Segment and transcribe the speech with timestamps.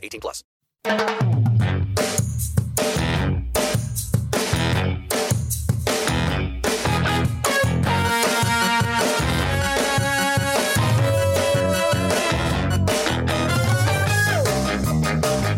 [0.00, 0.44] 18 plus.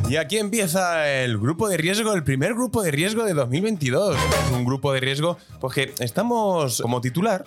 [0.09, 4.17] Y aquí empieza el grupo de riesgo, el primer grupo de riesgo de 2022.
[4.53, 7.45] Un grupo de riesgo, pues que estamos como titular.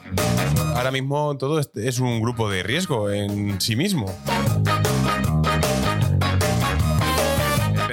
[0.76, 4.08] Ahora mismo todo es- es un grupo de riesgo en sí mismo.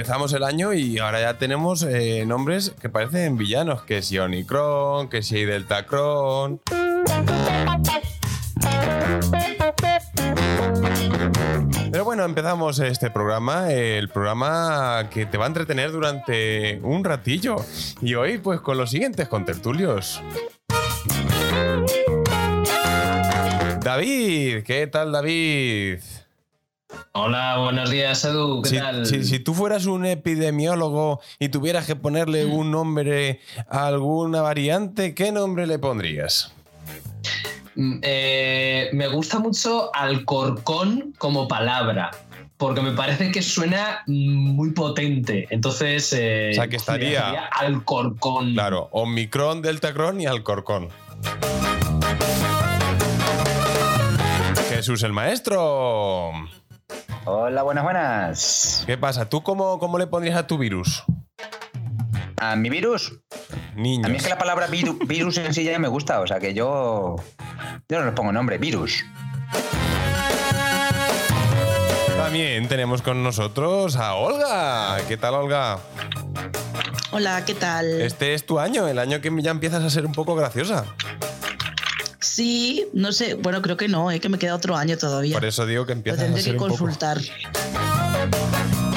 [0.03, 5.07] Empezamos el año y ahora ya tenemos eh, nombres que parecen villanos, que si Omicron,
[5.07, 6.59] que si Deltacron.
[11.89, 17.55] Pero bueno, empezamos este programa, el programa que te va a entretener durante un ratillo.
[18.01, 20.21] Y hoy, pues con los siguientes contertulios.
[23.79, 25.99] David, ¿qué tal David?
[27.17, 28.63] Hola, buenos días, Edu.
[28.63, 29.05] ¿Qué Si, tal?
[29.05, 35.13] si- si tú fueras un epidemiólogo y tuvieras que ponerle un nombre a alguna variante,
[35.13, 36.51] ¿qué nombre le pondrías?
[37.75, 42.09] Mm, eh, me gusta mucho Alcorcón como palabra,
[42.57, 45.45] porque me parece que suena muy potente.
[45.51, 48.53] Entonces, eh, O sea, que estaría- Alcorcón.
[48.53, 50.89] Claro, Omicron, Deltacron y Alcorcón.
[54.69, 56.31] Jesús el maestro.
[57.25, 58.83] Hola, buenas, buenas.
[58.85, 59.29] ¿Qué pasa?
[59.29, 61.03] ¿Tú cómo, cómo le pondrías a tu virus?
[62.37, 63.13] ¿A mi virus?
[63.75, 64.05] Niños.
[64.05, 66.39] A mí es que la palabra viru- virus en sí ya me gusta, o sea
[66.39, 67.15] que yo.
[67.87, 69.05] Yo no les pongo nombre, virus.
[72.17, 74.97] También tenemos con nosotros a Olga.
[75.07, 75.79] ¿Qué tal, Olga?
[77.11, 78.01] Hola, ¿qué tal?
[78.01, 80.85] Este es tu año, el año que ya empiezas a ser un poco graciosa.
[82.33, 85.35] Sí, no sé, bueno, creo que no, eh, que me queda otro año todavía.
[85.35, 87.21] Por eso digo que Lo empiezas a tendré que consultar.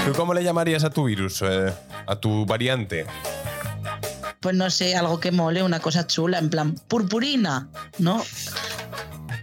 [0.06, 1.42] ¿Tú cómo le llamarías a tu virus?
[1.42, 1.70] eh,
[2.06, 3.04] a tu variante.
[4.40, 8.24] Pues no sé, algo que mole, una cosa chula, en plan purpurina, ¿no?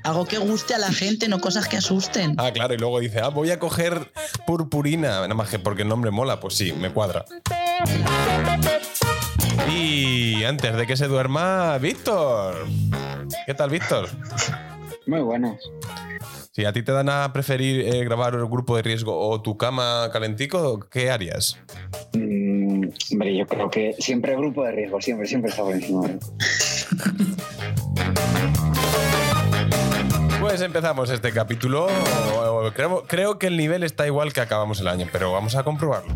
[0.02, 2.34] Algo que guste a la gente, no cosas que asusten.
[2.40, 4.12] Ah, claro, y luego dice, ah, voy a coger
[4.48, 5.22] purpurina.
[5.22, 7.26] Nada más que porque el nombre mola, pues sí, me cuadra.
[9.70, 12.68] Y antes de que se duerma, Víctor.
[13.46, 14.10] ¿Qué tal, Víctor?
[15.08, 15.60] Muy buenas.
[16.52, 19.58] Si a ti te dan a preferir eh, grabar el grupo de riesgo o tu
[19.58, 21.58] cama calentico, ¿qué harías?
[22.14, 26.04] Mm, hombre, yo creo que siempre grupo de riesgo, siempre, siempre está por encima.
[30.40, 31.88] Pues empezamos este capítulo.
[32.76, 36.16] Creo, creo que el nivel está igual que acabamos el año, pero vamos a comprobarlo.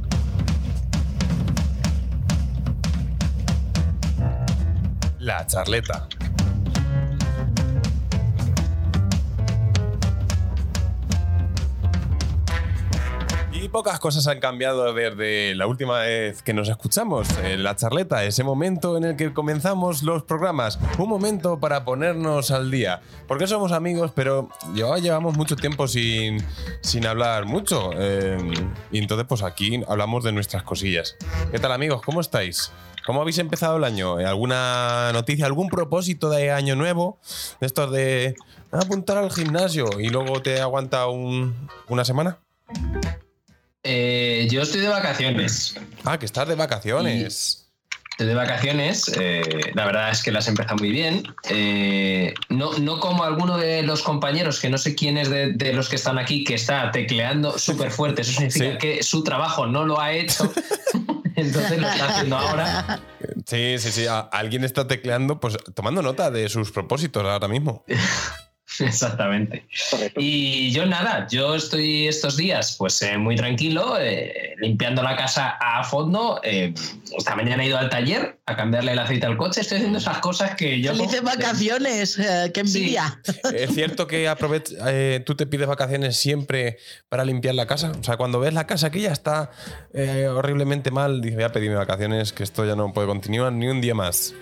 [5.27, 6.07] La charleta.
[13.51, 17.27] Y pocas cosas han cambiado desde la última vez que nos escuchamos.
[17.43, 20.79] Eh, La charleta, ese momento en el que comenzamos los programas.
[20.97, 23.01] Un momento para ponernos al día.
[23.27, 26.41] Porque somos amigos, pero llevamos mucho tiempo sin,
[26.79, 27.89] sin hablar mucho.
[27.97, 28.38] Eh,
[28.94, 31.17] y entonces, pues aquí hablamos de nuestras cosillas.
[31.51, 32.01] ¿Qué tal, amigos?
[32.01, 32.71] ¿Cómo estáis?
[33.07, 34.18] ¿Cómo habéis empezado el año?
[34.18, 37.19] ¿Alguna noticia, algún propósito de año nuevo?
[37.62, 38.35] De estos de
[38.69, 42.40] apuntar al gimnasio y luego te aguanta un- una semana.
[43.84, 45.75] Eh, yo estoy de vacaciones.
[46.03, 47.66] Ah, que estás de vacaciones.
[48.17, 49.11] De vacaciones.
[49.19, 49.41] eh,
[49.73, 51.23] la verdad es que las empezado muy bien.
[51.50, 55.73] Eh, no, no como alguno de los compañeros, que no sé quién es de, de
[55.73, 58.22] los que están aquí, que está tecleando súper fuerte.
[58.23, 58.77] Eso significa Sí.
[58.79, 60.51] que su trabajo no lo ha hecho.
[61.36, 63.00] Entonces lo está haciendo ahora.
[63.45, 64.06] Sí, sí, sí.
[64.31, 67.83] alguien está tecleando, pues tomando nota de sus propósitos ahora mismo.
[68.80, 69.66] Exactamente.
[69.90, 70.19] Correcto.
[70.22, 75.58] Y yo nada, yo estoy estos días pues eh, muy tranquilo, eh, limpiando la casa
[75.60, 76.42] a fondo.
[76.44, 76.74] eh,
[77.18, 79.62] esta mañana he ido al taller a cambiarle el aceite al coche.
[79.62, 80.94] Estoy haciendo esas cosas que yo...
[80.94, 83.22] Felices vacaciones, eh, qué envidia.
[83.54, 84.31] ¿Es cierto que
[84.86, 86.78] eh, tú te pides vacaciones siempre
[87.10, 87.92] para limpiar la casa?
[88.00, 89.52] O sea, cuando ves la casa que ya está
[89.94, 93.68] eh, horriblemente mal, dices, voy a pedirme vacaciones, que esto ya no puede continuar ni
[93.68, 94.34] un día más.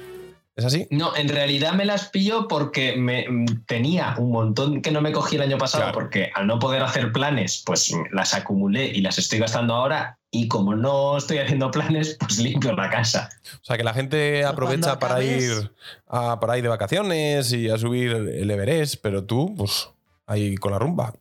[0.55, 0.87] ¿Es así?
[0.89, 3.25] No, en realidad me las pillo porque me
[3.65, 5.93] tenía un montón que no me cogí el año pasado, Claro.
[5.99, 10.17] porque al no poder hacer planes, pues las acumulé y las estoy gastando ahora.
[10.31, 13.29] Y como no estoy haciendo planes, pues limpio la casa.
[13.61, 15.71] O sea, que la gente aprovecha para ir
[16.07, 19.89] a, para ir de vacaciones y a subir el Everest, pero tú, pues,
[20.25, 21.13] ahí con la rumba.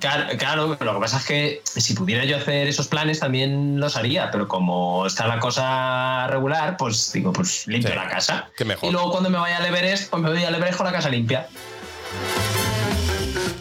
[0.00, 4.30] Claro, lo que pasa es que si pudiera yo hacer esos planes también los haría,
[4.30, 8.48] pero como está la cosa regular, pues digo, pues limpio Sí, la casa.
[8.56, 8.88] qué mejor.
[8.88, 11.10] Y luego cuando me vaya al Everest, pues me voy al Everest con la casa
[11.10, 11.46] limpia.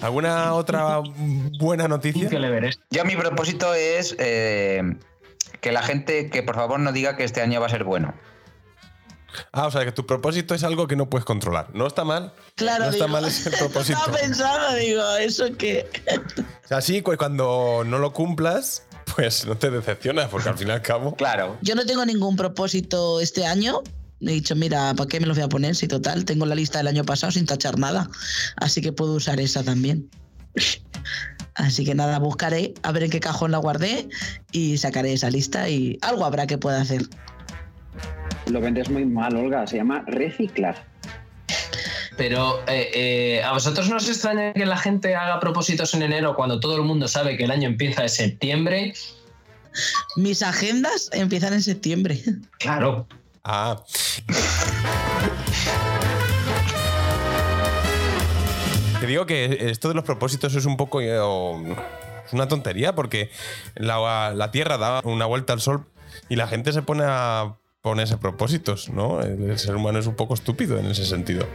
[0.02, 1.02] ¿Alguna otra
[1.60, 2.22] buena noticia?
[2.22, 2.82] Limpio el Everest.
[2.90, 4.82] Yo mi propósito es eh,
[5.60, 8.14] que la gente, que por favor no diga que este año va a ser bueno.
[9.52, 11.70] Ah, o sea, que tu propósito es algo que no puedes controlar.
[11.74, 12.34] No está mal.
[12.56, 13.98] Claro, no está digo, mal ese propósito.
[14.00, 15.90] Estaba pensando, digo, eso que.
[16.64, 18.84] O sea, sí, cu- cuando no lo cumplas,
[19.16, 21.16] pues no te decepcionas, porque al fin y al cabo.
[21.16, 21.58] Claro.
[21.62, 23.82] Yo no tengo ningún propósito este año.
[24.22, 25.76] He dicho, mira, ¿para qué me los voy a poner?
[25.76, 28.10] Si total, tengo la lista del año pasado sin tachar nada.
[28.58, 30.10] Así que puedo usar esa también.
[31.56, 34.08] Así que nada, buscaré a ver en qué cajón la guardé
[34.52, 37.04] y sacaré esa lista y algo habrá que pueda hacer.
[38.50, 39.68] Lo vendes muy mal, Olga.
[39.68, 40.86] Se llama reciclar.
[42.18, 46.36] Pero eh, eh, a vosotros no os extraña que la gente haga propósitos en enero
[46.36, 48.94] cuando todo el mundo sabe que el año empieza en septiembre.
[50.18, 52.22] Mis agendas empiezan en septiembre.
[52.58, 53.08] Claro.
[53.44, 53.82] Ah.
[59.00, 61.00] Te digo que esto de los propósitos es un poco.
[61.00, 61.16] eh,
[62.26, 63.32] es una tontería, porque
[63.76, 65.86] la, la Tierra da una vuelta al Sol
[66.28, 69.22] y la gente se pone a ponerse propósitos, ¿no?
[69.22, 71.48] El, ser humano es un poco estúpido en ese sentido.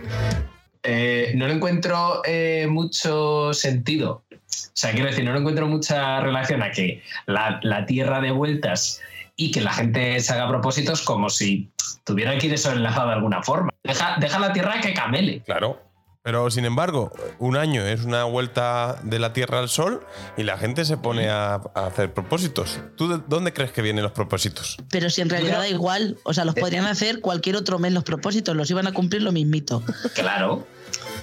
[0.83, 4.25] Eh, no le encuentro eh, mucho sentido.
[4.31, 8.31] O sea, quiero decir, no le encuentro mucha relación a que la, la Tierra de
[8.31, 9.01] vueltas
[9.37, 11.71] y que la gente se haga propósitos como si
[12.05, 13.71] tuviera que ir eso enlazado de alguna forma.
[13.83, 15.43] Deja, deja la Tierra que camele.
[15.43, 15.81] Claro.
[16.25, 20.07] Pero sin embargo, un año es una vuelta de la Tierra al Sol
[20.39, 22.81] y la gente se pone a, a hacer propósitos.
[22.97, 24.79] ¿Tú de dónde crees que vienen los propósitos?
[24.91, 28.05] Pero si en realidad da igual, o sea, los podrían hacer cualquier otro mes los
[28.05, 29.83] propósitos, los iban a cumplir lo mismito.
[30.15, 30.55] Claro.
[30.55, 30.67] O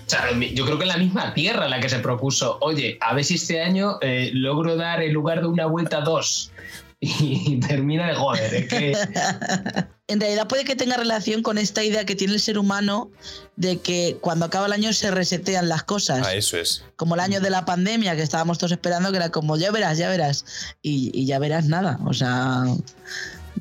[0.06, 3.36] sea, yo creo que la misma Tierra la que se propuso, oye, a ver si
[3.36, 6.52] este año eh, logro dar en lugar de una vuelta dos.
[7.00, 8.94] Y termina de joder, es que...
[10.12, 13.10] En realidad puede que tenga relación con esta idea que tiene el ser humano
[13.56, 16.28] de que cuando acaba el año se resetean las cosas.
[16.28, 16.84] Ah, eso es.
[16.98, 19.98] Como el año de la pandemia que estábamos todos esperando, que era como ya verás,
[19.98, 20.44] ya verás.
[20.82, 21.98] Y, y ya verás nada.
[22.06, 22.66] O sea,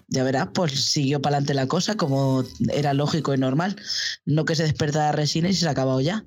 [0.08, 2.43] ya verás, pues siguió para adelante la cosa como
[2.73, 3.76] era lógico y normal.
[4.25, 6.25] No que se despertara Resines y se ha acabado ya.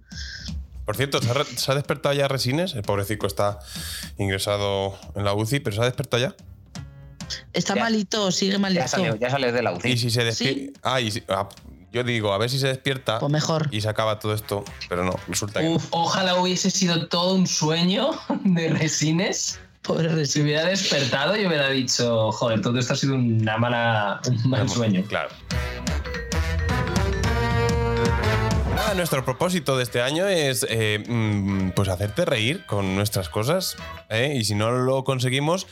[0.86, 2.76] Por cierto, ¿se ha, se ha despertado ya Resines?
[2.76, 3.60] El pobrecito está
[4.18, 6.36] ingresado en la UCI, pero ¿se ha despertado ya?
[7.54, 7.84] Está Ya.
[7.84, 8.82] malito, sigue malito.
[8.82, 9.92] Ya salió, ya de la UCI.
[9.92, 10.46] Y si se Sí.
[10.46, 10.80] despierta.
[10.84, 11.48] Ah, si- ah,
[11.92, 13.68] yo digo, a ver si se despierta Pues mejor.
[13.72, 15.70] y se acaba todo esto, pero no, resulta que.
[15.70, 15.78] no.
[15.92, 18.12] Ojalá hubiese sido todo un sueño
[18.44, 19.60] de Resines.
[19.84, 20.46] Pobre Si Resines.
[20.46, 25.04] hubiera despertado y hubiera dicho, joder, todo esto ha sido una mala, un mal sueño.
[25.08, 25.30] Claro.
[28.76, 33.76] Nada, nuestro propósito de este año es eh, mm, pues hacerte reír con nuestras cosas.
[34.10, 34.34] ¿eh?
[34.36, 35.68] Y si no lo conseguimos,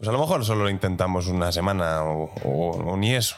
[0.00, 3.36] pues a lo mejor solo lo intentamos una semana o, o- ni eso.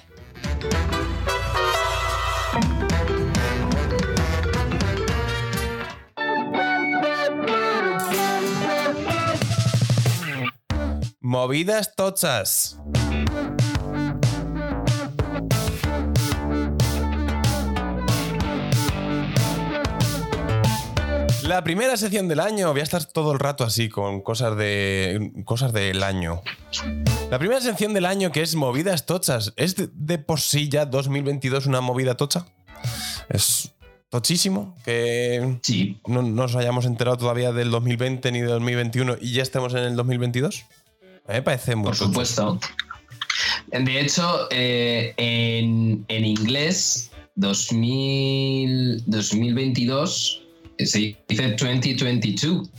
[11.21, 12.79] Movidas tochas.
[21.53, 25.33] La primera sección del año, voy a estar todo el rato así con cosas de
[25.45, 26.41] cosas del año.
[27.31, 30.87] La primera sección del año que es movidas tochas, ¿es de, de por sí ya
[30.87, 32.47] 2022 una movida tocha?
[33.29, 33.71] Es
[34.09, 39.43] tochísimo que Sí, no nos hayamos enterado todavía del 2020 ni del 2021 y ya
[39.43, 40.65] estemos en el 2022.
[41.27, 42.07] A mí me parece muy por tocho.
[42.07, 42.61] supuesto.
[43.67, 50.43] De hecho, eh, en, en inglés, 2000, 2022
[50.79, 52.71] eh, se dice 2022,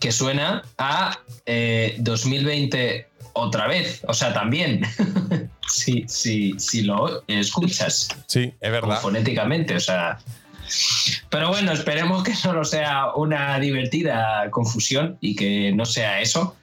[0.00, 4.02] que suena a eh, 2020 otra vez.
[4.08, 4.82] O sea, también.
[5.68, 8.08] sí, sí, sí lo escuchas.
[8.26, 9.00] Sí, es verdad.
[9.00, 10.18] fonéticamente, o sea.
[11.28, 16.56] Pero bueno, esperemos que solo sea una divertida confusión y que no sea eso.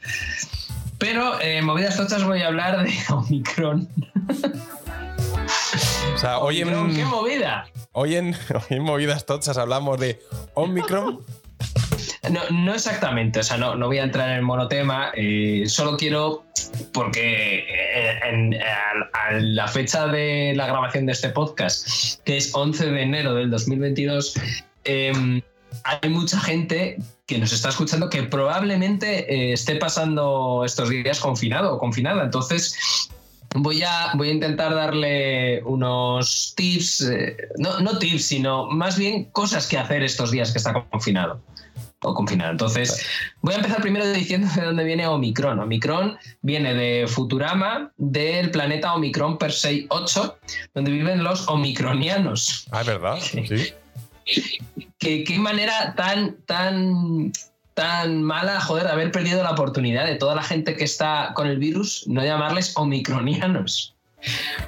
[0.98, 3.88] Pero en movidas tochas voy a hablar de Omicron.
[6.14, 7.66] O sea, hoy en, Omicron, ¿Qué movida?
[7.94, 8.36] hoy, en,
[8.80, 10.20] movidas tochas hablamos de
[10.54, 11.20] Omicron.
[12.30, 16.44] No, no exactamente, o sea, no, voy a entrar en el monotema, eh, solo quiero
[16.94, 22.92] porque eh, en- a, la fecha de la grabación de este podcast, que es 11
[22.92, 24.36] de enero del 2022,
[24.84, 25.42] em,
[25.84, 31.76] hay mucha gente que nos está escuchando que probablemente eh, esté pasando estos días confinado
[31.76, 32.24] o confinada.
[32.24, 33.10] Entonces,
[33.56, 39.26] voy a, voy a intentar darle unos tips, eh, no, no tips, sino más bien
[39.26, 41.42] cosas que hacer estos días que está confinado.
[42.04, 42.52] O confinado.
[42.52, 43.06] Entonces,
[43.42, 45.60] voy a empezar primero diciendo de dónde viene Omicron.
[45.60, 50.40] Omicron viene de Futurama, del planeta Omicron Persei 8,
[50.74, 52.68] donde viven los omicronianos.
[52.72, 53.20] Ah, es verdad.
[54.24, 54.44] Sí.
[55.00, 57.32] ¿Qué, qué manera tan, tan,
[57.74, 61.48] tan mala, joder, de haber perdido la oportunidad de toda la gente que está con
[61.48, 63.96] el virus, no llamarles omicronianos.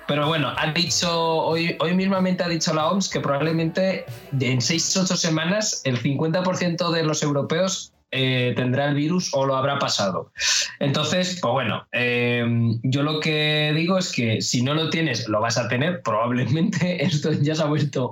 [0.08, 5.16] Pero bueno, ha dicho, hoy, hoy mismamente ha dicho la OMS que probablemente en 6-8
[5.16, 10.32] semanas el 50% de los europeos eh, tendrá el virus o lo habrá pasado.
[10.80, 12.44] Entonces, pues bueno, eh,
[12.84, 16.02] yo lo que digo es que si no lo tienes, lo vas a tener.
[16.02, 18.12] Probablemente esto ya se ha vuelto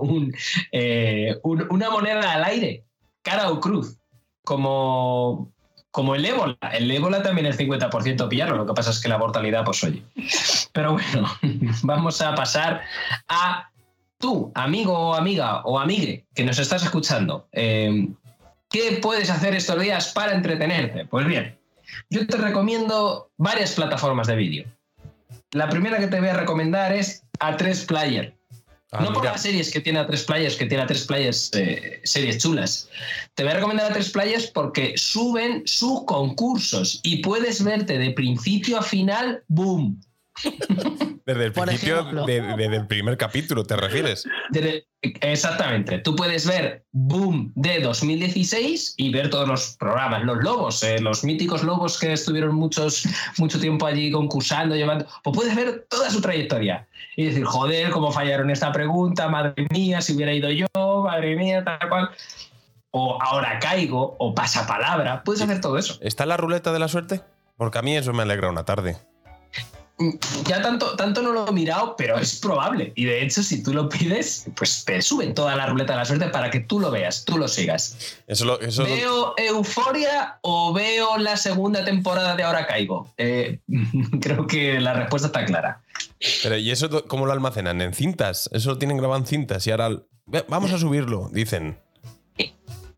[0.71, 2.83] eh, un- una moneda al aire,
[3.23, 3.97] cara o cruz,
[4.43, 5.51] como,
[5.91, 6.57] como el ébola.
[6.71, 10.03] El ébola también es 50% pillarlo, lo que pasa es que la mortalidad, pues oye.
[10.73, 11.27] Pero bueno,
[11.83, 12.81] vamos a pasar
[13.27, 13.69] a
[14.17, 17.47] tú, amigo o amiga o amigue que nos estás escuchando.
[17.51, 18.07] eh,
[18.69, 21.05] ¿Qué puedes hacer estos días para entretenerte?
[21.05, 21.59] Pues bien,
[22.09, 24.65] yo te recomiendo varias plataformas de vídeo.
[25.51, 28.33] La primera que te voy a recomendar es A3 Player.
[28.93, 29.31] Ah, no por mira.
[29.31, 32.89] las series que tiene A3 Players, que tiene A3 Players eh, series chulas.
[33.35, 38.77] Te voy a recomendar A3 Players porque suben sus concursos y puedes verte de principio
[38.79, 40.01] a final, boom.
[41.25, 44.25] Desde el principio, de- desde el primer capítulo, ¿te refieres?
[44.49, 45.99] Desde- exactamente.
[45.99, 51.23] Tú puedes ver Boom de 2016 y ver todos los programas, los lobos, eh, los
[51.23, 53.03] míticos lobos que estuvieron muchos,
[53.37, 55.05] mucho tiempo allí concursando, llevando.
[55.23, 60.01] Pues puedes ver toda su trayectoria y decir, joder, cómo fallaron esta pregunta, madre mía,
[60.01, 60.67] si hubiera ido yo,
[61.03, 62.09] madre mía, tal cual.
[62.91, 65.23] O ahora caigo, o pasapalabra.
[65.23, 65.97] Puedes hacer todo eso.
[66.01, 67.21] ¿Está la ruleta de la suerte?
[67.57, 68.97] Porque a mí eso me alegra una tarde.
[70.47, 72.93] Ya tanto, tanto no lo he mirado, pero es probable.
[72.95, 76.05] Y de hecho, si tú lo pides, pues te suben toda la ruleta de la
[76.05, 77.97] suerte para que tú lo veas, tú lo sigas.
[78.27, 83.13] Eso lo, eso lo- ¿Veo Euforia o veo la segunda temporada de Ahora Caigo?
[83.17, 83.59] Eh,
[84.21, 85.81] creo que la respuesta está clara.
[86.43, 87.81] Pero ¿y eso cómo lo almacenan?
[87.81, 88.49] ¿En cintas?
[88.53, 89.89] Eso lo tienen grabado en cintas y ahora...
[90.25, 91.77] "Ve, Vamos a subirlo, dicen.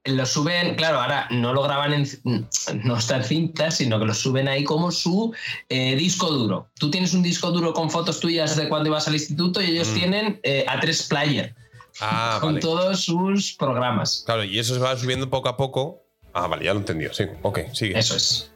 [0.06, 2.48] Lo suben, claro, ahora no lo graban en.
[2.84, 5.34] No está en cinta, sino que lo suben ahí como su
[5.70, 6.68] eh, disco duro.
[6.78, 9.88] Tú tienes un disco duro con fotos tuyas de cuando ibas al instituto y ellos
[9.90, 9.94] Mm.
[9.94, 11.56] tienen eh, A3 Player
[12.02, 12.60] Ah, con vale.
[12.62, 14.24] todos sus programas.
[14.26, 16.02] Claro, y eso se va subiendo poco a poco.
[16.34, 17.14] Ah, vale, ya lo he entendido.
[17.14, 17.98] Sí, ok, sigue.
[17.98, 18.52] Eso es.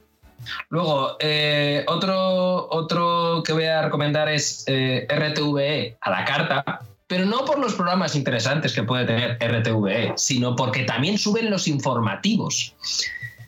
[0.69, 7.45] Luego, eh, otro, otro que voy a recomendar es RTVE a la carta, pero no
[7.45, 12.75] por los programas interesantes que puede tener RTVE, sino porque también suben los informativos.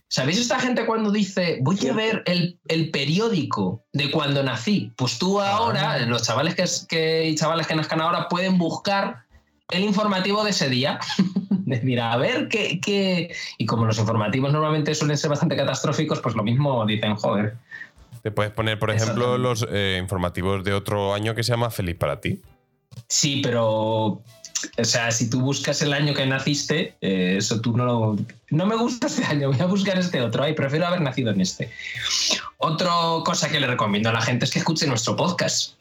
[0.08, 4.92] ¿Sabéis esta gente cuando dice, voy a ver el, el periódico de cuando nací?
[4.96, 9.24] Pues tú ahora, los chavales que, que- y chavales que nazcan ahora pueden buscar
[9.70, 11.00] el informativo de ese día.
[11.50, 13.36] Decir, a ver qué, qué...
[13.60, 17.56] Y como los informativos normalmente suelen ser bastante catastróficos, pues lo mismo dicen, joder.
[18.24, 21.96] Te puedes poner, por ejemplo, los eh, informativos de otro año que se llama Feliz
[21.98, 22.42] para ti.
[23.10, 24.22] Sí, pero...
[24.78, 28.18] O sea, si tú buscas el año que naciste, eh, eso tú no lo...
[28.50, 30.44] No me gusta este año, voy a buscar este otro.
[30.44, 31.72] Ay, prefiero haber nacido en este.
[32.58, 32.90] Otra
[33.24, 35.76] cosa que le recomiendo a la gente es que escuche nuestro podcast.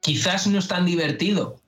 [0.00, 1.60] Quizás no es tan divertido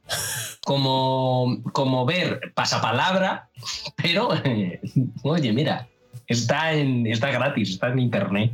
[0.64, 3.48] como, como ver pasapalabra,
[3.96, 4.30] pero
[5.22, 5.88] oye, mira,
[6.26, 8.52] está, en, está gratis, está en internet.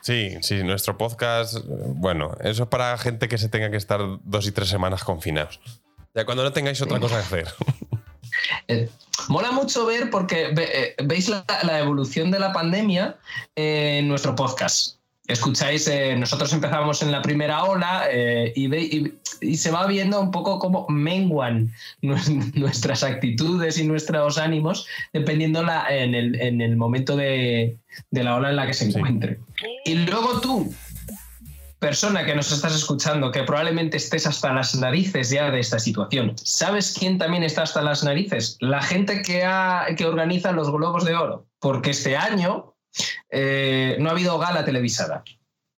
[0.00, 4.46] Sí, sí, nuestro podcast, bueno, eso es para gente que se tenga que estar dos
[4.46, 5.60] y tres semanas confinados.
[6.14, 7.48] Ya cuando no tengáis otra cosa que hacer.
[8.66, 8.88] Eh,
[9.28, 11.44] mola mucho ver porque eh, veis la,
[11.78, 13.18] evolución de la pandemia
[13.54, 14.96] en nuestro podcast.
[15.32, 19.86] Escucháis, eh, nosotros empezamos en la primera ola eh, y, ve- y- y se va
[19.86, 21.72] viendo un poco cómo menguan
[22.02, 27.76] nues- nuestras actitudes y nuestros ánimos dependiendo la, en, el, en el momento de,
[28.10, 28.96] de la ola en la que se Sí.
[28.98, 29.38] encuentre.
[29.84, 30.72] Y luego tú,
[31.78, 36.34] persona que nos estás escuchando, que probablemente estés hasta las narices ya de esta situación,
[36.36, 38.56] ¿sabes quién también está hasta las narices?
[38.60, 41.46] La gente que, ha- que organiza los Globos de Oro.
[41.58, 42.71] Porque este año
[43.30, 45.24] eh, no ha habido gala televisada.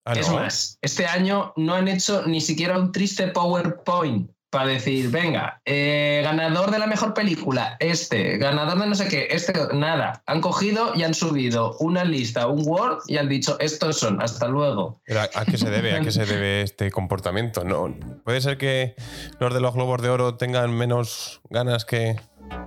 [0.04, 0.34] Ah, Es ¿no?
[0.34, 6.20] más, este año no han hecho ni siquiera un triste PowerPoint para decir, venga, eh,
[6.22, 10.22] ganador de la mejor película, este, ganador de no sé qué, este, nada.
[10.26, 14.46] Han cogido y han subido una lista, un Word y han dicho, estos son, hasta
[14.46, 15.00] luego.
[15.06, 15.94] Pero ¿A, a qué se debe?
[15.96, 17.64] ¿A qué se debe este comportamiento?
[17.64, 17.92] No,
[18.24, 18.94] puede ser que
[19.40, 22.20] los de los globos de oro tengan menos ganas que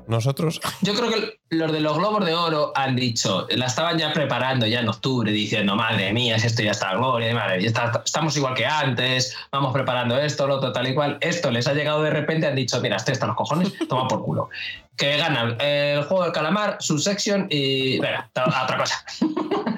[0.07, 0.61] nosotros.
[0.81, 4.65] Yo creo que los de los Globos de Oro han dicho, la estaban ya preparando
[4.65, 8.53] ya en octubre, diciendo, madre mía, si esto ya está gloria, madre, está- estamos igual
[8.53, 11.17] que antes, vamos preparando esto, lo otro, tal y cual.
[11.21, 14.23] Esto les ha llegado de repente, han dicho, mira, este está los cojones, toma por
[14.23, 14.49] culo.
[14.97, 17.99] Que ganan el juego del calamar, su section y.
[17.99, 19.05] Venga, otra cosa.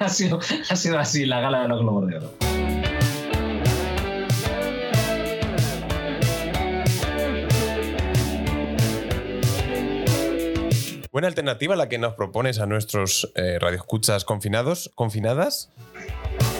[0.00, 2.59] ha sido así la gala de los Globos de Oro.
[11.12, 15.70] Buena alternativa la que nos propones a nuestros eh, radioescuchas confinados, confinadas.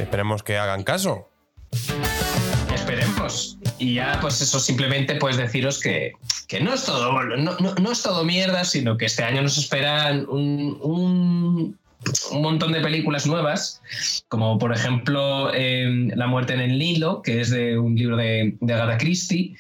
[0.00, 1.28] Esperemos que hagan caso.
[2.74, 3.58] Esperemos.
[3.78, 6.12] Y ya, pues eso, simplemente pues deciros que,
[6.48, 9.56] que no, es todo, no, no- no es todo mierda, sino que este año nos
[9.56, 11.78] esperan un, un-
[12.32, 13.82] un montón de películas nuevas,
[14.28, 18.56] como por ejemplo eh, La muerte en el Nilo, que es de un libro de,
[18.60, 19.54] de Agatha Christie,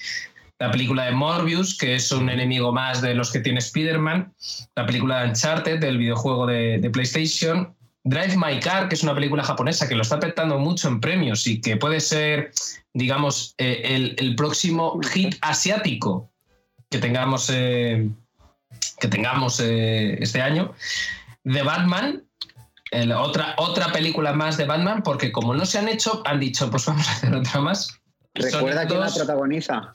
[0.60, 4.32] la película de Morbius, que es un enemigo más de los que tiene Spider-Man,
[4.76, 7.74] la película de Uncharted, del videojuego de, de PlayStation,
[8.04, 11.46] Drive My Car, que es una película japonesa que lo está petando mucho en premios
[11.46, 12.52] y que puede ser,
[12.92, 16.30] digamos, eh, el, el próximo hit asiático
[16.90, 18.10] que tengamos, eh,
[19.00, 20.74] que tengamos eh, este año.
[21.44, 22.22] The Batman,
[22.90, 26.70] el- otra, otra película más de Batman, porque como no se han hecho, han dicho,
[26.70, 27.98] pues vamos a hacer otra más.
[28.34, 29.90] ¿Recuerda quién la protagoniza?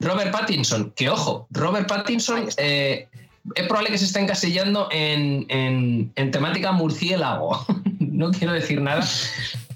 [0.00, 3.08] Robert Pattinson, que ojo, Robert Pattinson eh,
[3.54, 7.64] es probable que se esté encasillando en, en- en temática murciélago.
[8.00, 9.04] no quiero decir nada.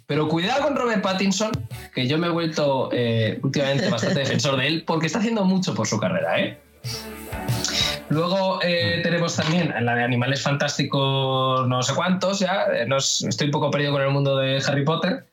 [0.07, 1.51] Pero cuidado con Robert Pattinson,
[1.95, 5.75] que yo me he vuelto eh, últimamente bastante defensor de él, porque está haciendo mucho
[5.75, 6.59] por su carrera, ¿eh?
[8.11, 12.67] Luego eh, tenemos también la de Animales Fantásticos, no sé cuántos ya.
[12.87, 15.25] no es- estoy un poco perdido con el mundo de Harry Potter.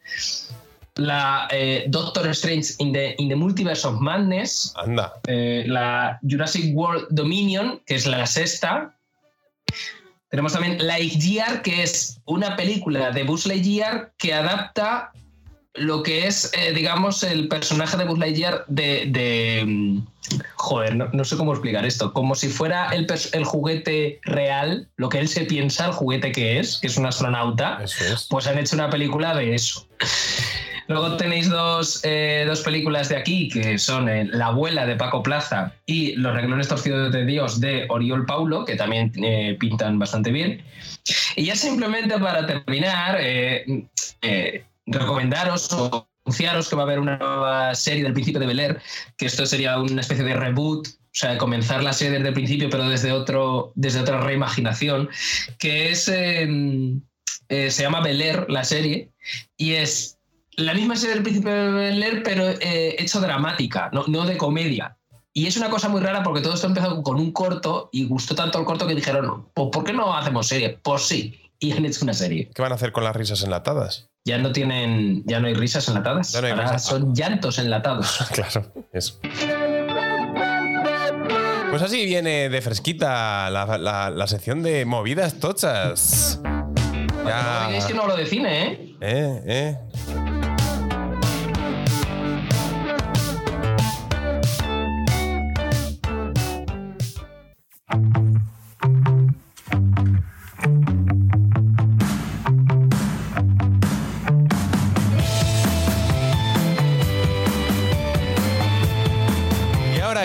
[1.00, 4.74] La eh, Doctor Strange in the, in the Multiverse of Madness.
[4.76, 5.14] Anda.
[5.28, 8.96] eh, la Jurassic World Dominion, que es la sexta.
[10.30, 15.12] Tenemos también Lightyear, que es una película de Buzz Lightyear que adapta
[15.76, 19.06] lo que es, eh, digamos, el personaje de Buzz Lightyear de...
[19.08, 20.00] de, mm,
[20.56, 22.14] joder, no, no sé cómo explicar esto.
[22.14, 26.60] Como si fuera el, el juguete real, lo que él se piensa, el juguete que
[26.60, 28.28] es, que es un astronauta Eso es.
[28.30, 29.88] pues han hecho una película de eso.
[30.90, 35.22] Luego tenéis dos, eh, dos películas de aquí, que son eh, La abuela de Paco
[35.22, 40.32] Plaza y Los renglones torcidos de Dios de Oriol Paulo, que también eh, pintan bastante
[40.32, 40.64] bien.
[41.36, 43.86] Y ya simplemente para terminar, eh,
[44.24, 48.60] eh, recomendaros o anunciaros que va a haber una nueva serie del Príncipe de Bel
[48.60, 48.82] Air,
[49.16, 52.68] que esto sería una especie de reboot, o sea, comenzar la serie desde el principio,
[52.72, 55.08] pero desde, otro, desde otra reimaginación,
[55.60, 56.08] que es...
[56.08, 57.00] eh,
[57.50, 59.10] eh, se llama Bel Air, la serie,
[59.58, 60.19] y es
[60.60, 64.38] la misma serie del Príncipe de Bel Air, pero eh, hecho dramática, no, no de
[64.38, 64.96] comedia.
[65.34, 68.36] Y es una cosa muy rara porque todo esto empezó con un corto y gustó
[68.36, 70.80] tanto el corto que dijeron, pues ¿por qué no hacemos serie?
[70.82, 72.50] Pues sí, y han hecho una serie.
[72.54, 74.10] ¿Qué van a hacer con las risas enlatadas?
[74.26, 76.86] Ya no tienen, ya no hay risas enlatadas, no hay ahora risas.
[76.86, 78.18] son llantos enlatados.
[78.34, 79.20] claro, eso.
[81.70, 86.40] Pues así viene de fresquita la, la- la sección de movidas tochas.
[86.44, 87.66] No Ya.
[87.68, 88.96] digáis que no hablo de cine, ¿eh?
[89.02, 89.78] Eh, eh.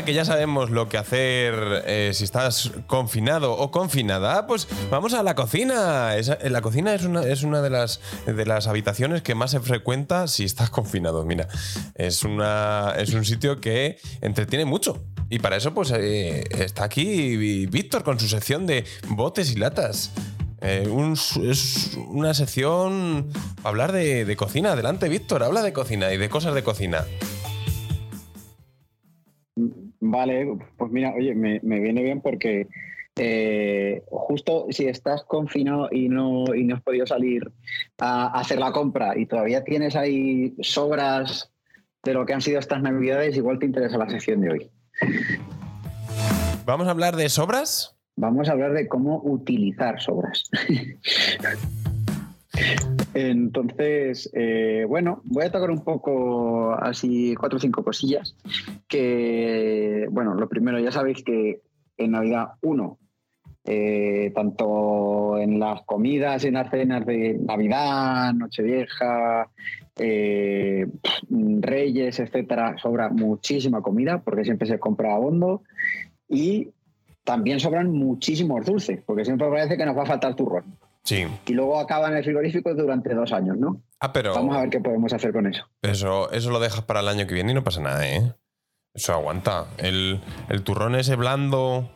[0.04, 1.54] Que ya sabemos lo que hacer
[1.86, 6.16] eh, si estás confinado o confinada, pues vamos a la cocina.
[6.16, 9.50] Esa- eh, la cocina es una, es una de, las, de las habitaciones que más
[9.52, 11.24] se frecuenta si estás confinado.
[11.24, 11.48] Mira,
[11.94, 15.02] es, una, es un sitio que entretiene mucho.
[15.30, 17.36] Y para eso, pues eh, está aquí
[17.66, 20.10] Víctor con su sección de botes y latas.
[20.90, 21.12] Un-
[21.42, 24.72] es una sección para hablar de cocina.
[24.72, 27.04] Adelante, Víctor, habla de cocina y de cosas de cocina.
[30.06, 32.68] Vale, pues mira, oye, me, me viene bien porque
[33.16, 37.50] eh, justo si estás confinado y no, y no has podido salir
[37.96, 41.50] a, a hacer la compra y todavía tienes ahí sobras
[42.02, 44.70] de lo que han sido estas navidades, igual te interesa la sección de hoy.
[46.66, 47.96] Vamos a hablar de sobras.
[48.16, 50.50] Vamos a hablar de cómo utilizar sobras.
[53.14, 58.36] Entonces, eh, bueno, voy a tocar un poco así cuatro o cinco cosillas.
[58.88, 61.62] Que, bueno, lo primero, ya sabéis que
[61.96, 62.98] en Navidad, uno,
[63.64, 69.48] eh, tanto en las comidas, en las cenas de Navidad, Nochevieja,
[69.96, 70.86] eh,
[71.30, 75.62] Reyes, etcétera, sobra muchísima comida porque siempre se compra a bondo
[76.28, 76.68] y
[77.22, 80.64] también sobran muchísimos dulces porque siempre parece que nos va a faltar turrón.
[81.04, 81.26] Sí.
[81.46, 83.82] Y luego acaba en el frigorífico durante dos años, ¿no?
[84.00, 85.68] Ah, pero Vamos a ver qué podemos hacer con eso.
[85.82, 88.32] eso, eso lo dejas para el año que viene y no pasa nada, ¿eh?
[88.94, 89.66] Eso aguanta.
[89.78, 91.90] El, el turrón ese blando.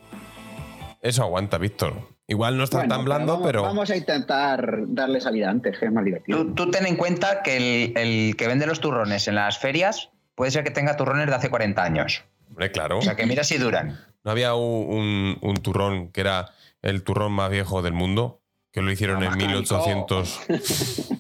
[1.00, 1.94] Eso aguanta, Víctor.
[2.26, 3.62] Igual no está Bueno, tan blando, vamos, pero.
[3.62, 6.38] Vamos a intentar darle salida antes, que es más divertido.
[6.44, 10.10] Tú, tú ten en cuenta que el, el que vende los turrones en las ferias
[10.34, 12.24] puede ser que tenga turrones de hace 40 años.
[12.48, 12.98] Hombre, claro.
[12.98, 13.98] O sea que mira si duran.
[14.24, 16.50] ¿No había un, un- un turrón que era
[16.82, 18.42] el turrón más viejo del mundo?
[18.78, 20.40] Que lo hicieron en 1800.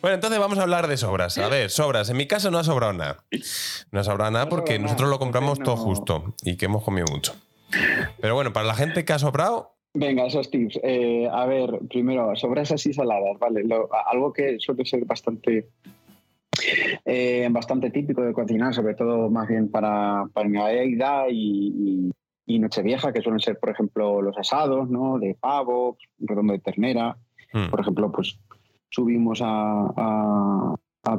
[0.00, 1.36] Bueno, entonces vamos a hablar de sobras.
[1.38, 2.08] A ver, sobras.
[2.10, 3.24] En mi caso no ha sobrado nada.
[3.90, 7.34] No ha sobrado nada porque nosotros lo compramos todo justo y que hemos comido mucho.
[8.20, 10.78] Pero bueno, para la gente que ha sobrado, Venga, esos tips.
[10.84, 13.64] Eh, a ver, primero, sobras así saladas, ¿vale?
[13.64, 15.66] Lo- algo que suele ser bastante
[17.04, 22.10] eh, bastante típico de cocinar, sobre todo más bien para, para Navidad y, y,
[22.48, 25.18] y Nochevieja, que suelen ser, por ejemplo, los asados, ¿no?
[25.18, 27.16] De pavo, redondo de ternera.
[27.52, 28.38] hmm, Por ejemplo, pues
[28.88, 30.74] subimos a, a-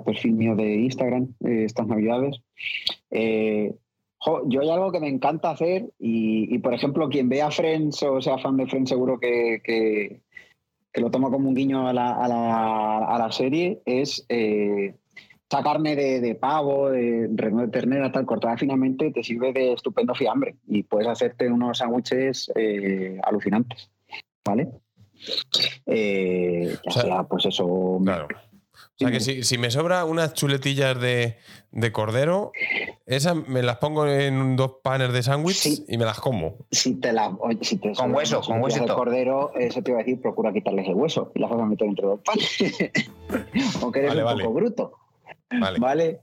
[0.06, 2.42] perfil mío de Instagram eh, estas navidades.
[3.12, 3.74] Eh,
[4.18, 8.04] jo, yo hay algo que me encanta hacer y, y, por ejemplo, quien vea Friends
[8.04, 10.22] o sea fan de Friends seguro que, que-
[10.92, 14.96] que lo toma como un guiño a la, a la- a la serie, es eh,
[15.52, 19.74] esa carne de, de pavo, de redondo de ternera, tal, cortada finamente, te sirve de
[19.74, 23.90] estupendo fiambre y puedes hacerte unos sándwiches eh, alucinantes,
[24.46, 24.70] ¿vale?
[25.86, 28.00] Eh, ya O sea, sea, pues eso.
[28.04, 28.28] claro.
[28.32, 31.38] O sea que si, si me sobra unas chuletillas de,
[31.72, 32.52] de cordero,
[33.06, 35.86] esas me las pongo en dos panes de sándwich Sí.
[35.88, 36.58] y me las como.
[36.70, 37.30] Si te la.
[37.30, 38.86] oye, Si te Con hueso, con huesito.
[38.86, 41.66] de cordero, eso te iba a decir, procura quitarles el hueso y las vas a
[41.66, 42.58] meter entre dos panes.
[43.82, 44.44] Aunque eres Vale, un vale.
[44.44, 44.92] poco bruto.
[45.52, 45.80] Vale.
[45.80, 46.20] ¿Vale?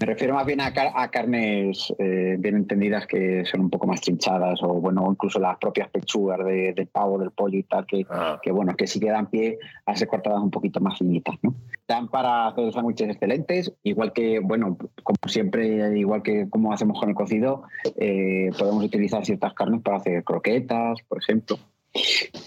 [0.00, 3.86] Me refiero más bien a, car- a carnes eh, bien entendidas que son un poco
[3.86, 7.86] más trinchadas o, bueno, incluso las propias pechugas de- del pavo, del pollo y tal,
[7.86, 8.40] que, Ah.
[8.42, 9.56] que bueno, que sí que dan pie
[9.86, 11.54] a ser cortadas un poquito más finitas, ¿no?
[11.86, 17.10] Dan para hacer sándwiches excelentes, igual que, bueno, como siempre, igual que como hacemos con
[17.10, 17.62] el cocido,
[17.96, 21.56] eh, podemos utilizar ciertas carnes para hacer croquetas, por ejemplo.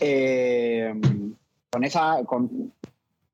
[0.01, 0.93] Eh,
[1.71, 2.73] con esa, con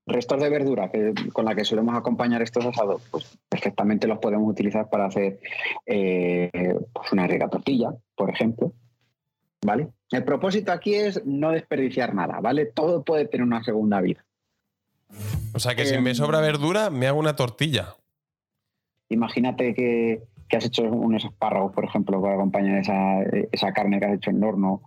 [0.05, 4.49] restos de verdura que, con la que solemos acompañar estos asados, pues perfectamente los podemos
[4.49, 5.39] utilizar para hacer
[5.85, 6.51] eh,
[6.91, 8.73] pues una rica tortilla, por ejemplo.
[9.65, 9.87] ¿Vale?
[10.11, 12.65] El propósito aquí es no desperdiciar nada, ¿vale?
[12.65, 14.25] Todo puede tener una segunda vida.
[15.53, 17.95] O sea que si Em, me sobra verdura, me hago una tortilla.
[19.09, 24.05] Imagínate que, que has hecho unos espárragos, por ejemplo, para acompañar esa, esa carne que
[24.05, 24.81] has hecho en horno,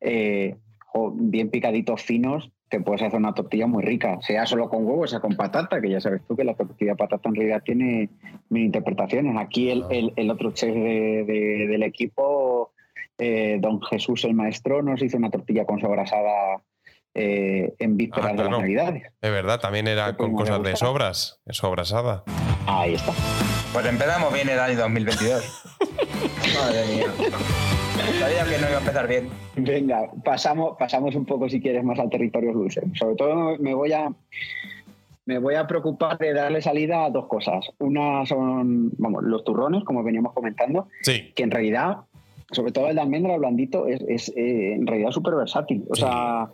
[0.00, 0.56] eh,
[0.86, 5.06] jo, bien picaditos finos, te puedes hacer una tortilla muy rica, sea solo con huevo,
[5.06, 8.08] sea con patata, que ya sabes tú que la tortilla de patata en realidad tiene
[8.48, 9.36] mil interpretaciones.
[9.38, 12.72] Aquí el, el- el otro chef de- de- del equipo,
[13.18, 16.62] eh, don Jesús el maestro, nos hizo una tortilla con sobrasada
[17.14, 19.02] eh, en vísperas Ah, de las Navidades.
[19.20, 22.24] Es verdad, también era con cosas de sobras, sobrasada.
[22.66, 23.12] Ahí está.
[23.74, 25.62] Pues empezamos bien el año 2022.
[26.58, 27.06] Madre mía.
[28.18, 29.28] Sabía que no iba a empezar bien.
[29.56, 32.82] Venga, pasamos, pasamos un poco si quieres más al territorio luce.
[32.94, 34.12] Sobre todo me voy a
[35.24, 37.64] me voy a preocupar de darle salida a dos cosas.
[37.78, 41.32] Una son, vamos, los turrones, como veníamos comentando, Sí.
[41.36, 41.98] que en realidad,
[42.50, 45.84] sobre todo el de almendra, el blandito, es, es, eh, en realidad súper versátil.
[45.90, 46.00] O Sí.
[46.02, 46.48] sea,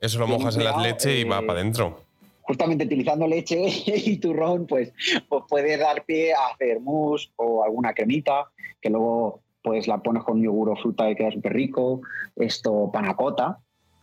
[0.00, 2.00] Eso lo mojas en la leche y va eh, para adentro.
[2.40, 4.92] justamente utilizando leche y turrón, pues,
[5.28, 8.46] pues puede dar pie a hacer mousse o alguna cremita,
[8.80, 12.02] que luego pues la pones con yogur o fruta y queda súper rico.
[12.36, 13.58] Esto, panacota,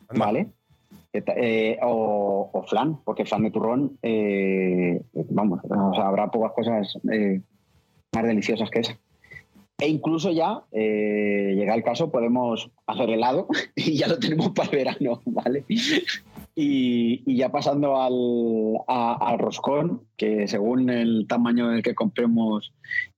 [0.09, 0.25] Anda.
[0.25, 0.47] ¿vale?
[1.13, 6.97] Eh, o, o flan, porque flan de turrón, eh, vamos, o sea, habrá pocas cosas
[7.11, 7.41] eh,
[8.13, 8.97] más deliciosas que esa.
[9.77, 14.77] E incluso ya, llega el caso, podemos hacer helado y ya lo tenemos para el
[14.77, 15.65] verano, ¿vale?
[16.55, 18.13] Y, y ya pasando al,
[18.87, 22.73] a- al roscón, que según el tamaño del que compremos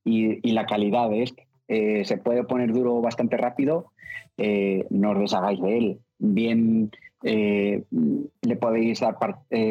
[0.05, 3.91] y, y la calidad de este, eh, se puede poner duro bastante rápido,
[4.37, 5.99] eh, no os deshagáis de él.
[6.19, 6.91] Bien
[7.23, 9.17] eh, le podéis dar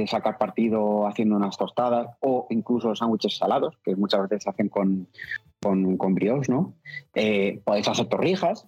[0.07, 5.07] sacar partido haciendo unas tostadas o incluso sándwiches salados, que muchas veces se hacen con,
[5.61, 6.14] con, con
[6.48, 6.74] ¿no?
[7.64, 8.66] Podéis hacer torrijas,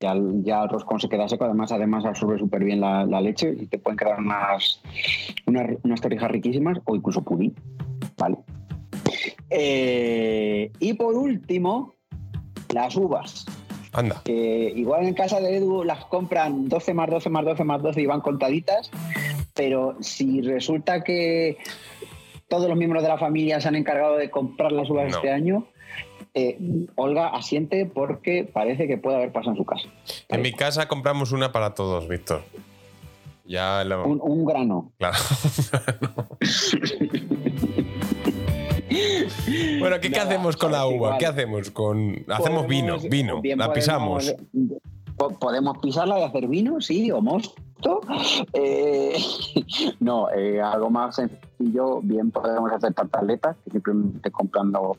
[0.00, 3.66] Ya, ya el roscón se queda seco, además, además absorbe súper bien la, leche y
[3.66, 4.82] te pueden quedar unas,
[5.46, 7.54] unas, torrijas riquísimas o incluso pudín.
[8.18, 8.36] Vale.
[10.80, 11.94] Y por último,
[12.74, 13.46] las uvas.
[13.96, 14.22] Anda.
[14.24, 18.02] que igual en casa de Edu las compran 12 más 12 más 12 más 12
[18.02, 18.90] y van contaditas,
[19.54, 21.58] pero si resulta que
[22.48, 25.16] todos los miembros de la familia se han encargado de comprar las uvas No.
[25.16, 25.68] este año,
[26.34, 26.58] eh,
[26.96, 29.88] Olga asiente porque parece que puede haber pasado en su casa.
[30.28, 32.42] En mi casa compramos una para todos, Víctor.
[33.46, 34.04] Ya lo.
[34.06, 34.90] Un, un grano.
[34.98, 35.16] Claro.
[39.80, 40.94] bueno, ¿qué, hacemos con la uva?
[40.94, 41.18] igual.
[41.18, 42.24] ¿Qué hacemos con.?
[42.28, 43.40] Hacemos vino, vino.
[43.40, 44.34] bien, la pisamos.
[44.52, 44.82] podemos-
[45.16, 48.00] po- Podemos pisarla y hacer vino, sí, o mosto.
[48.52, 49.16] Eh,
[50.00, 51.40] no, eh, algo más sencillo,
[52.02, 54.96] bien podemos hacer tartaletas, que simplemente comprando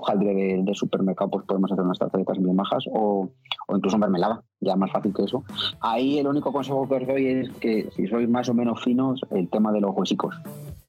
[0.00, 3.28] hojaldre de, de supermercado, pues podemos hacer unas tartaletas bien majas, o,
[3.68, 5.44] o incluso mermelada, ya más fácil que eso.
[5.80, 9.20] Ahí el único consejo que os doy es que si sois más o menos finos,
[9.30, 10.36] el tema de los huesicos.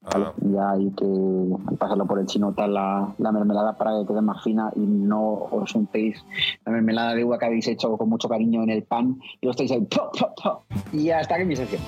[0.01, 0.27] ¿vale?
[0.53, 4.43] Ya hay que pasarlo por el chino tal la, la mermelada para que quede más
[4.43, 6.23] fina y no os untéis
[6.65, 9.51] la mermelada de uva que habéis hecho con mucho cariño en el pan y lo
[9.51, 9.81] estáis ahí.
[9.81, 10.63] ¡po, po, po!
[10.93, 11.81] Y hasta que mi sección.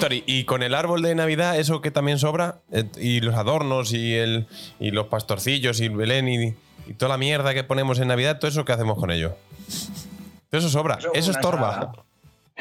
[0.00, 2.60] Víctor, ¿y- ¿y con el árbol de Navidad eso que también sobra?
[2.72, 4.46] Eh, ¿Y los adornos y, el,
[4.78, 6.54] y los pastorcillos y el Belén y,
[6.86, 8.38] y toda la mierda que ponemos en Navidad?
[8.38, 9.36] ¿Todo eso qué hacemos con ello?
[10.50, 11.92] Todo eso sobra, Eso eso estorba.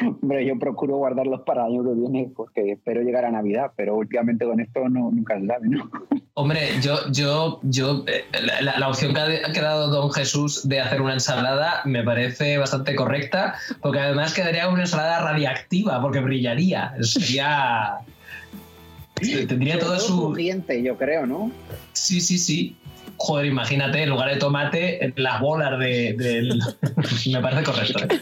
[0.01, 3.95] Hombre, yo procuro guardarlos para el año que viene porque espero llegar a Navidad, pero
[3.95, 5.89] últimamente con esto no, nunca se sabe, ¿no?
[6.33, 8.23] Hombre, yo, yo, yo, eh,
[8.62, 13.55] la, opción que ha, dado don Jesús de hacer una ensalada me parece bastante correcta,
[13.81, 16.93] porque además quedaría una ensalada radiactiva, porque brillaría.
[17.01, 17.97] Sería.
[19.49, 20.27] Tendría todo su.
[20.27, 21.51] crujiente, yo creo, ¿no?
[21.91, 22.77] Sí, sí, sí.
[23.17, 26.62] Joder, imagínate, en lugar de tomate, las bolas de, del.
[27.33, 28.05] me parece correcto.
[28.05, 28.21] ¿eh?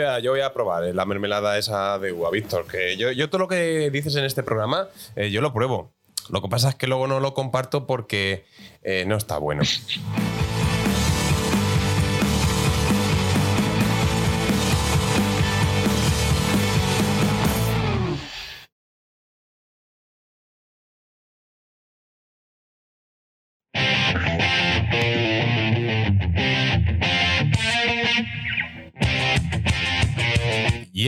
[0.00, 2.66] Voy a, yo voy a probar eh, la mermelada esa de uva, Víctor.
[2.66, 5.92] Que yo, todo lo que dices en este programa, eh, yo lo pruebo.
[6.28, 8.44] Lo que pasa es que luego no lo comparto porque
[8.82, 9.62] eh, no está bueno.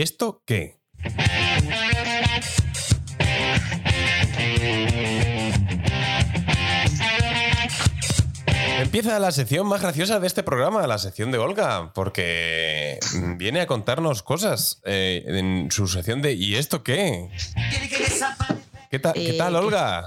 [0.03, 0.79] Esto qué?
[8.79, 12.99] Empieza la sección más graciosa de este programa, la sección de Olga, porque
[13.37, 17.29] viene a contarnos cosas eh, en su sección de ¿y esto qué?
[18.91, 20.05] ¿Qué, ta- ¿qué Eh, tal, que- Olga?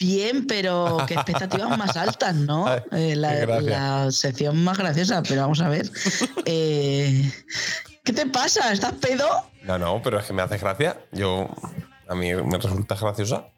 [0.00, 2.66] Bien, pero qué expectativas más altas, ¿no?
[2.68, 5.90] Ay, Eh, la, la sección más graciosa, pero vamos a ver.
[8.08, 8.72] Eh, ¿Qué te pasa?
[8.72, 9.28] ¿Estás pedo?
[9.64, 10.98] No, no, pero es que me hace gracia.
[11.12, 11.48] Yo,
[12.08, 13.48] a mí me resulta graciosa.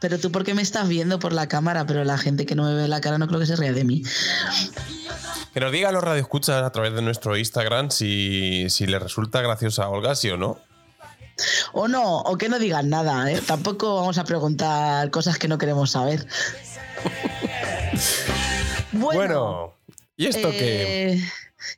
[0.00, 1.84] Pero tú, ¿por qué me estás viendo por la cámara?
[1.86, 3.84] Pero la gente que no me ve la cara no creo que se ría de
[3.84, 4.02] mí.
[5.52, 9.84] Que nos digan los radioescuchas a través de nuestro Instagram si, si les resulta graciosa
[9.84, 10.58] a Olga, sí o no.
[11.72, 13.40] O no, o que no digan nada, ¿eh?
[13.46, 16.26] Tampoco vamos a preguntar cosas que no queremos saber.
[18.92, 19.74] bueno, Bueno,
[20.16, 21.22] ¿y esto qué?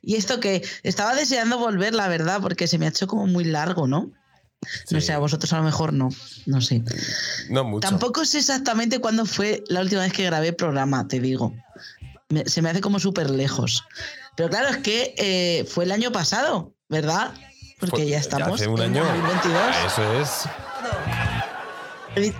[0.01, 3.43] Y esto que estaba deseando volver, la verdad, porque se me ha hecho como muy
[3.43, 4.11] largo, ¿no?
[4.91, 5.07] No Sí.
[5.07, 6.09] sé, a vosotros a lo mejor no,
[6.47, 6.81] no sé.
[7.49, 7.87] No mucho.
[7.87, 11.53] Tampoco sé exactamente cuándo fue la última vez que grabé programa, te digo.
[12.29, 13.83] Me- se me hace como súper lejos.
[14.35, 17.33] Pero claro, es que eh, fue el año pasado, ¿verdad?
[17.79, 19.03] Porque Fue- ya estamos Hace un en año.
[19.05, 19.75] 2022.
[19.85, 20.49] Eso es.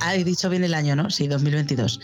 [0.02, 1.10] Ah, he dicho bien el año, ¿no?
[1.12, 2.00] Sí, 2022.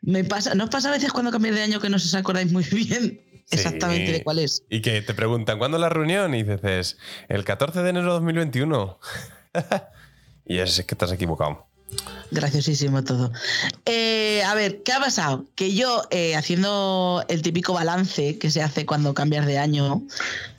[0.00, 2.50] Me pasa, ¿No os pasa a veces cuando cambiáis de año que no os acordáis
[2.50, 4.62] muy bien exactamente de cuál es?
[4.68, 6.34] Y que te preguntan, ¿cuándo la reunión?
[6.34, 8.98] Y dices, el 14 de enero de 2021.
[10.46, 11.66] y es que estás equivocado.
[12.30, 13.32] Graciosísimo todo.
[13.86, 15.46] Eh, a ver, ¿qué ha pasado?
[15.54, 20.02] Que yo, eh, haciendo el típico balance que se hace cuando cambias de año,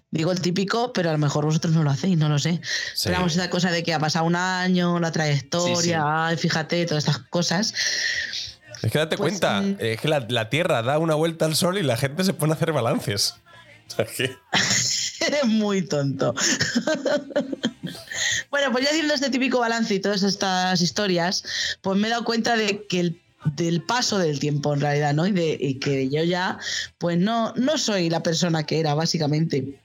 [0.09, 2.59] digo el típico, pero a lo mejor vosotros no lo hacéis, no lo sé.
[2.95, 3.03] Sí.
[3.05, 5.93] Pero vamos, esa cosa de que ha pasado un año, la trayectoria, Sí, sí.
[5.95, 7.75] ay, fíjate, todas estas cosas.
[8.81, 11.77] Es que date Pues, cuenta, es que la, la Tierra da una vuelta al Sol
[11.77, 13.35] y la gente se pone a hacer balances.
[13.91, 14.35] O sea que-
[15.25, 16.33] Eres muy tonto.
[18.51, 21.43] bueno, pues yo haciendo este típico balance y todas estas historias,
[21.81, 23.19] pues me he dado cuenta de que el
[23.55, 25.25] del paso del tiempo en realidad, ¿no?
[25.25, 26.57] Y, de, y que yo ya,
[26.97, 29.79] pues no, no soy la persona que era, básicamente.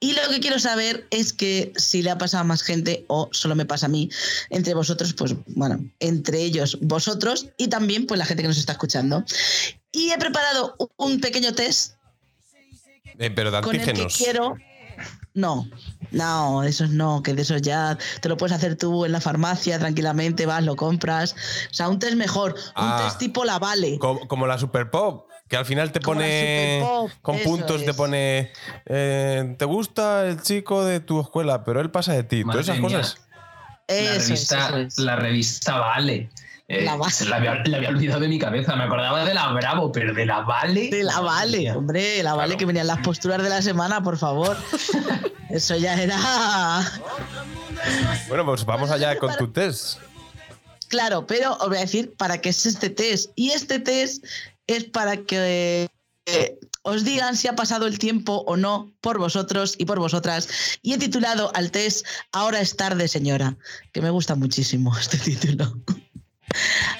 [0.00, 3.28] Y lo que quiero saber es que si le ha pasado a más gente o
[3.32, 4.08] solo me pasa a mí,
[4.48, 8.72] entre vosotros, pues bueno, entre ellos vosotros y también pues la gente que nos está
[8.72, 9.24] escuchando.
[9.92, 11.94] Y he preparado un pequeño test
[13.18, 14.16] Eh, pero de con el que antígenos.
[14.16, 14.54] quiero.
[15.32, 15.68] No,
[16.10, 19.78] no, esos no, que de esos ya te lo puedes hacer tú en la farmacia
[19.78, 21.36] tranquilamente, vas, lo compras.
[21.70, 23.02] O sea, un test mejor, un Ah.
[23.04, 23.96] test tipo la vale.
[23.98, 26.80] Co- Como, la Super Pop, que al final te pone.
[27.20, 28.52] Con eso puntos te pone.
[28.86, 31.64] eh, ¿Te gusta el chico de tu escuela?
[31.64, 32.44] Pero él pasa de ti.
[32.44, 32.98] Madre Todas esas mía.
[32.98, 33.16] cosas.
[33.88, 34.98] La Eso revista, es.
[34.98, 36.30] la revista Vale.
[36.68, 37.12] Eh, La Vale.
[37.12, 38.76] se la, había, la había olvidado de mi cabeza.
[38.76, 40.88] Me acordaba de la Bravo, pero de la Vale.
[40.88, 42.58] De la Vale, hombre, la Vale Claro.
[42.58, 44.56] que venían las posturas de la semana, por favor.
[45.50, 46.16] Eso ya era.
[48.28, 49.98] Bueno, pues vamos allá con tu test.
[50.88, 53.30] Claro, pero os voy a decir para qué es este test.
[53.34, 54.24] Y este test
[54.76, 55.88] es para que
[56.26, 60.48] eh, os digan si ha pasado el tiempo o no por vosotros y por vosotras.
[60.82, 63.56] Y he titulado al test Ahora es tarde, señora.
[63.92, 65.76] Que me gusta muchísimo este título.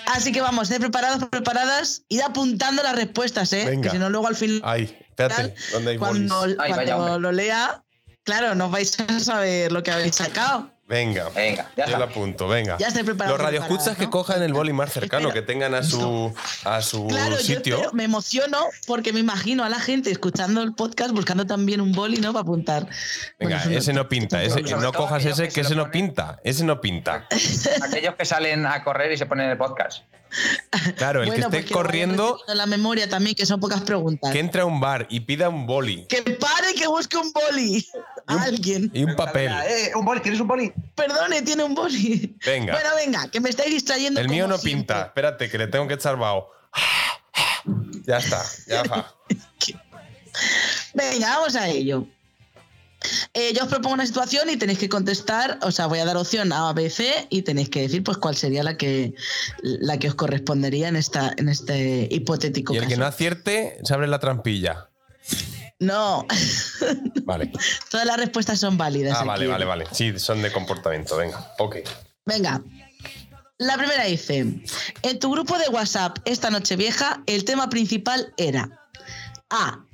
[0.06, 2.02] Así que vamos, ¿estáis preparados, preparadas?
[2.08, 3.64] Id apuntando las respuestas, ¿eh?
[3.66, 3.82] Venga.
[3.82, 4.60] Que si no, luego al final.
[4.64, 5.54] Ay, espérate.
[5.72, 6.42] ¿Dónde hay cuando?
[6.58, 7.82] Ay, cuando lo lea,
[8.24, 10.70] claro, no vais a saber lo que habéis sacado.
[10.90, 11.28] Venga.
[11.30, 12.76] Venga, ya Yo lo apunto, venga.
[12.78, 14.10] Ya estoy preparado, Los radioescuchas preparada, que ¿no?
[14.10, 15.46] cojan el boli más cercano, Espero.
[15.46, 17.76] que tengan a su, a su Claro, yo sitio.
[17.76, 21.92] espero- me emociono porque me imagino a la gente escuchando el podcast buscando también un
[21.92, 22.32] boli, ¿no?
[22.32, 22.88] Para apuntar.
[23.38, 24.42] Venga, Bueno, ese no pinta.
[24.42, 26.40] Ese, no cojas ese, que que se ese no pinta.
[26.42, 27.26] Ese no pinta.
[27.82, 30.02] Aquellos que salen a correr y se ponen el podcast.
[30.96, 34.32] Claro, el Bueno, que esté corriendo, la memoria también, que son pocas preguntas.
[34.32, 37.86] que entre a un bar y pida un boli Que pare que busque un boli.
[38.26, 38.90] A alguien.
[38.94, 39.50] y un papel.
[39.66, 40.72] Eh, un boli, ¿tienes un boli?
[40.94, 42.36] Perdone, tiene un boli.
[42.46, 42.74] Venga.
[42.74, 44.20] Bueno, venga, que me estáis distrayendo.
[44.20, 44.78] El mío no siempre.
[44.94, 45.02] pinta.
[45.06, 46.48] Espérate, que le tengo que echar vaho.
[48.06, 49.14] Ya está, ya va.
[50.94, 52.06] Venga, vamos a ello.
[53.32, 56.16] Eh, yo os propongo una situación y tenéis que contestar, o sea, voy a dar
[56.16, 59.14] opción A, B, C y tenéis que decir pues cuál sería la que
[59.62, 62.94] la que os correspondería en esta en este hipotético Y el caso.
[62.94, 64.88] que no acierte, se abre la trampilla.
[65.78, 66.26] No,
[67.24, 67.50] Vale.
[67.90, 69.14] todas las respuestas son válidas.
[69.16, 69.28] Ah, aquí.
[69.28, 69.86] vale, vale, vale.
[69.92, 71.16] Sí, son de comportamiento.
[71.16, 71.76] Venga, ok.
[72.26, 72.62] Venga.
[73.56, 74.46] La primera dice,
[75.02, 78.86] en tu grupo de WhatsApp esta noche vieja, el tema principal era
[79.50, 79.84] A,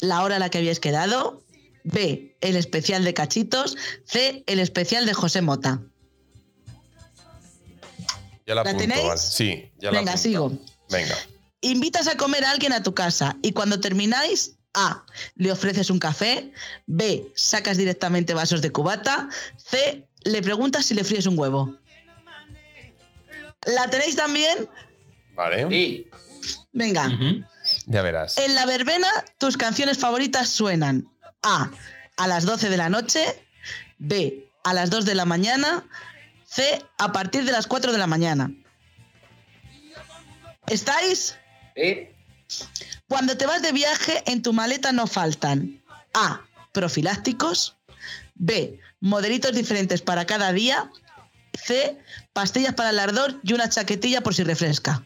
[0.00, 1.42] la hora a la que habíais quedado,
[1.84, 5.80] B, el especial de cachitos, C, el especial de José Mota.
[8.46, 9.06] Ya la ¿La apunto, tenéis?
[9.08, 9.20] vale.
[9.20, 10.22] Sí, ya la Venga, apunto.
[10.28, 10.52] sigo.
[10.90, 11.16] Venga.
[11.60, 15.04] Invitas a comer a alguien a tu casa y cuando termináis, A,
[15.36, 16.52] le ofreces un café,
[16.86, 21.76] B, sacas directamente vasos de cubata, C, le preguntas si le fríes un huevo.
[23.66, 24.68] ¿La tenéis también?
[25.34, 25.66] Vale.
[25.74, 26.06] Y
[26.72, 27.10] Venga.
[27.86, 28.38] Ya verás.
[28.38, 31.08] En la verbena, tus canciones favoritas suenan
[31.42, 31.70] A.
[32.16, 33.24] A las 12 de la noche.
[33.98, 34.48] B.
[34.64, 35.84] A las 2 de la mañana.
[36.46, 36.82] C.
[36.98, 38.50] A partir de las 4 de la mañana.
[40.66, 41.36] ¿Estáis?
[41.76, 42.08] y
[43.08, 45.82] Cuando te vas de viaje, en tu maleta no faltan
[46.14, 46.42] A.
[46.72, 47.76] Profilácticos.
[48.34, 48.78] B.
[49.00, 50.90] Modelitos diferentes para cada día.
[51.54, 51.98] C.
[52.32, 55.04] Pastillas para el ardor y una chaquetilla por si refresca.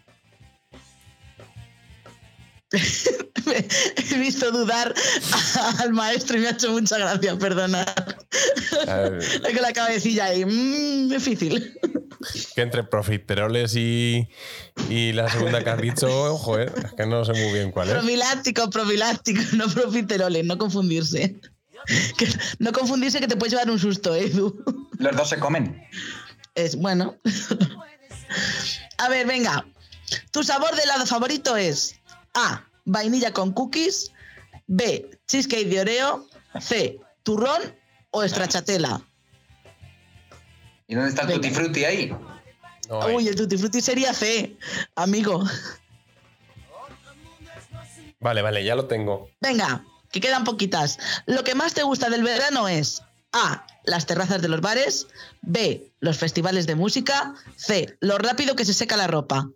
[4.10, 4.94] He visto dudar
[5.78, 7.86] al maestro y me ha hecho mucha gracia, perdonad.
[8.88, 11.78] A ver, Con la cabecilla ahí, mmm, difícil.
[12.54, 14.28] que entre profiteroles y,
[14.88, 17.88] y la segunda que has dicho, ojo, eh, es que no sé muy bien cuál
[17.88, 17.94] es.
[17.94, 21.36] Profiláctico, profiláctico, no profiteroles, no confundirse.
[22.16, 22.28] Que-
[22.60, 24.64] no confundirse que te puedes llevar un susto, ¿eh, Edu.
[24.98, 25.82] los dos se comen.
[26.54, 27.16] Es bueno.
[28.98, 29.66] A ver, venga.
[30.30, 31.96] Tu sabor de helado favorito es
[32.34, 32.64] A.
[32.84, 34.12] Vainilla con cookies.
[34.66, 35.10] B.
[35.26, 36.26] Cheesecake de Oreo.
[36.60, 36.98] C.
[37.22, 37.62] Turrón
[38.10, 39.00] o estrachatela.
[40.86, 41.40] ¿Y dónde está el Venga.
[41.40, 42.16] tutti frutti ahí?
[42.88, 43.14] No hay.
[43.16, 44.56] Uy, el tutti frutti sería C,
[44.94, 45.42] amigo.
[48.20, 49.30] Vale, vale, ya lo tengo.
[49.40, 50.98] Venga, que quedan poquitas.
[51.26, 53.66] Lo que más te gusta del verano es A.
[53.84, 55.06] Las terrazas de los bares.
[55.42, 55.92] B.
[56.00, 57.34] Los festivales de música.
[57.56, 57.96] C.
[58.00, 59.50] Lo rápido que se seca la ropa.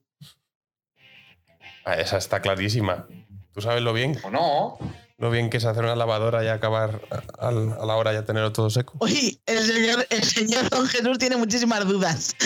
[1.88, 3.06] Ah, esa está clarísima.
[3.54, 4.18] ¿Tú sabes lo bien?
[4.22, 4.76] ¿O no?
[5.16, 8.26] Lo bien que es hacer una lavadora y acabar a, al- a la hora ya
[8.26, 8.98] tenerlo todo seco.
[9.00, 12.36] Uy, el señor, el señor Don Jesús tiene muchísimas dudas.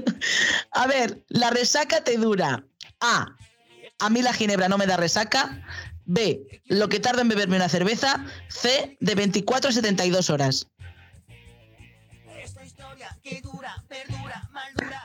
[0.72, 2.64] A ver, la resaca te dura.
[3.00, 3.26] A.
[3.98, 5.62] A mí la ginebra no me da resaca.
[6.06, 6.62] B.
[6.64, 8.24] Lo que tarda en beberme una cerveza.
[8.48, 8.96] C.
[9.00, 10.66] De 24 a 72 horas.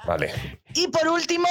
[0.06, 0.60] Vale.
[0.74, 1.48] Y por último,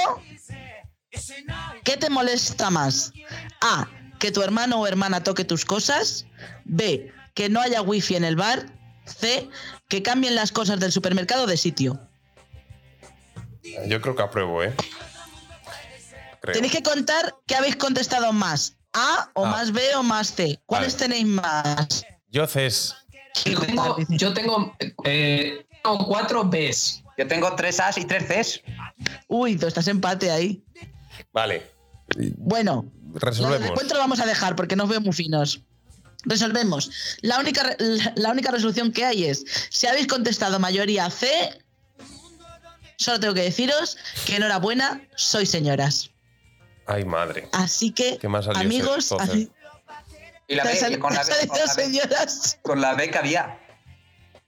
[1.85, 3.13] ¿qué te molesta más?
[3.61, 3.89] A.
[4.19, 6.27] Que tu hermano o hermana toque tus cosas.
[6.65, 7.13] B.
[7.35, 8.67] que no haya wifi en el bar.
[9.07, 9.49] C,
[9.89, 11.99] que cambien las cosas del supermercado de sitio.
[13.87, 14.73] Yo creo que apruebo, ¿eh?
[16.41, 16.55] Creo.
[16.55, 18.77] Tenéis que contar que habéis contestado más.
[18.93, 19.51] A o Ah.
[19.51, 20.61] más B o más C.
[20.67, 21.05] ¿Cuáles Vale.
[21.09, 22.05] tenéis más?
[22.29, 22.95] Yo, Cés.
[23.47, 27.03] Yo tengo, yo tengo, eh, tengo cuatro Bs.
[27.17, 28.61] Yo tengo tres As y tres Cs.
[29.29, 30.63] Uy, tú estás empate ahí.
[31.33, 31.71] Vale.
[32.37, 33.61] Bueno, lo del Resolvemos.
[33.61, 35.61] descuento lo vamos a dejar porque nos veo muy finos.
[36.25, 36.91] Resolvemos.
[37.23, 37.77] La única, re-
[38.17, 41.29] la- única resolución que hay es, si habéis contestado mayoría C,
[42.97, 46.11] solo tengo que deciros que enhorabuena, sois señoras.
[46.87, 47.49] Ay, madre.
[47.53, 49.51] Así que, ¿Qué más amigos, así-
[50.49, 52.59] Y la B, sal- con la B, con salido la B, señoras.
[52.63, 53.59] con la B que había.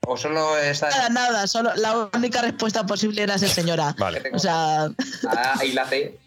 [0.07, 0.91] O solo esta.
[0.91, 3.95] Nada, nada, solo la única respuesta posible era ser señora.
[3.99, 4.23] Vale.
[4.35, 4.91] O sea,
[5.29, 6.19] Ah, y la C.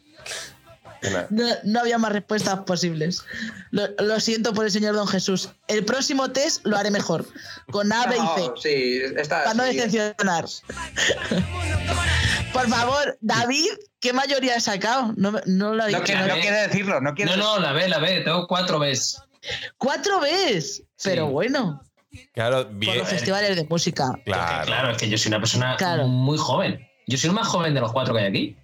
[1.30, 3.24] No, no había más respuestas posibles.
[3.72, 5.50] Lo, lo siento por el señor Don Jesús.
[5.68, 7.26] El próximo test lo haré mejor,
[7.72, 8.52] con A, B y C.
[8.62, 9.44] Sí, esta.
[9.44, 9.76] Para no sí.
[9.78, 10.46] decepcionar.
[12.54, 13.68] Por favor, David,
[14.00, 15.14] ¿qué mayoría has sacado?
[15.18, 16.28] No, no lo ha No quiere, ¿no?
[16.36, 19.22] no quiere decirlo, no quiere No, no, la B, la B, tengo cuatro Bs.
[19.78, 20.84] Cuatro veces.
[21.04, 21.32] Pero Sí.
[21.34, 21.82] bueno,
[22.34, 22.98] Claro, por bien.
[22.98, 24.06] los festivales de música.
[24.26, 24.66] Claro.
[24.66, 26.08] Claro, es que yo soy una persona Claro.
[26.08, 26.80] muy joven.
[27.06, 28.58] Yo soy el más joven de los cuatro que hay aquí.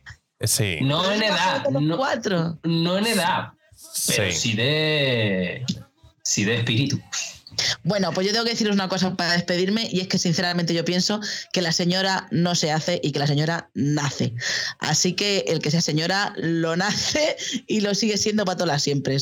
[0.43, 0.77] Sí.
[0.81, 2.59] No en edad, no, cuatro.
[2.63, 3.53] no en edad,
[4.07, 4.37] pero Sí.
[4.37, 5.65] sí de,
[6.23, 7.01] sí de espíritu.
[7.83, 10.83] Bueno, pues yo tengo que deciros una cosa para despedirme y es que sinceramente yo
[10.83, 11.21] pienso
[11.51, 14.33] que la señora no se hace y que la señora nace.
[14.79, 17.37] Así que el que sea señora lo nace
[17.67, 19.17] y lo sigue siendo para todas las siempre.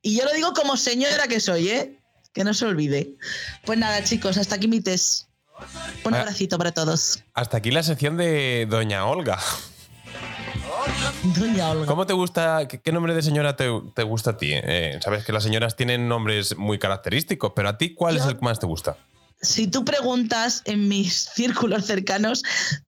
[0.00, 1.98] Y yo lo digo como señora que soy, ¿eh?
[2.32, 3.16] Que no se olvide.
[3.64, 5.24] Pues nada, chicos, hasta aquí mi test.
[6.04, 6.20] Un Ah.
[6.20, 7.18] abracito para todos.
[7.34, 9.38] Hasta aquí la sección de Doña Olga.
[11.38, 11.86] Doña Olga.
[11.86, 14.50] ¿Cómo te gusta, qué, qué nombre de señora te, te gusta a ti?
[14.52, 18.36] Eh, Sabes que las señoras tienen nombres muy característicos, pero a ti, ¿cuál es el
[18.36, 18.96] que más te gusta?
[19.42, 22.42] Si tú preguntas en mis círculos cercanos,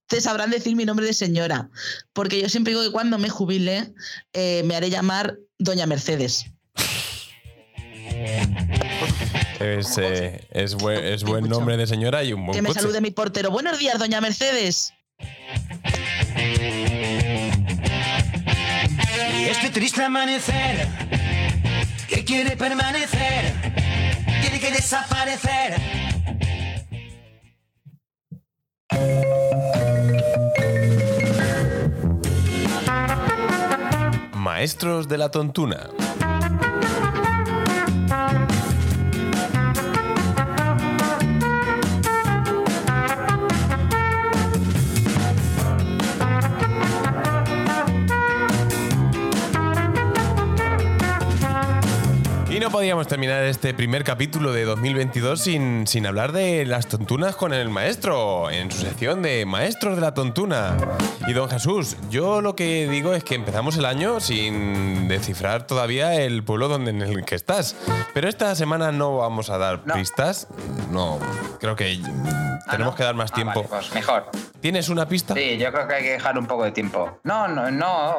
[0.07, 1.69] te sabrán decir mi nombre de señora.
[2.13, 3.93] Porque yo siempre digo que cuando me jubile,
[4.33, 6.47] eh, me haré llamar Doña Mercedes.
[9.61, 11.59] Es, eh, es, buen, es buen Escucha.
[11.59, 12.81] nombre de señora y un buen que me coche.
[12.81, 13.51] salude mi portero.
[13.51, 14.93] Buenos días, Doña Mercedes.
[19.47, 20.89] Este triste amanecer
[22.09, 23.55] que quiere permanecer,
[24.41, 25.81] tiene que desaparecer.
[34.35, 35.91] Maestros de la tontuna.
[52.79, 57.71] Podíamos terminar este primer capítulo de 2022 sin, sin hablar de las tontunas con el
[57.71, 60.77] maestro, en su sección de Maestros de la Tontuna.
[61.27, 66.15] Y don Jesús, yo lo que digo es que empezamos el año sin descifrar todavía
[66.15, 67.75] el pueblo donde, en el que estás.
[68.15, 69.95] Pero esta semana no vamos a dar No.
[69.95, 70.47] pistas.
[70.93, 71.19] No,
[71.59, 72.97] creo que Ah, tenemos ¿no?
[72.97, 73.55] que dar más Ah, tiempo.
[73.65, 74.31] vale, pues mejor.
[74.61, 75.35] ¿Tienes una pista?
[75.35, 77.19] Sí, yo creo que hay que dejar un poco de tiempo.
[77.25, 78.19] No, no, no.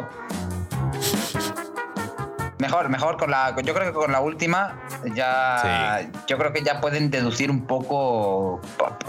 [2.60, 3.56] Mejor, mejor con la.
[3.64, 4.82] Yo creo que con la última
[5.16, 6.10] ya.
[6.28, 8.60] Yo creo que ya pueden deducir un poco.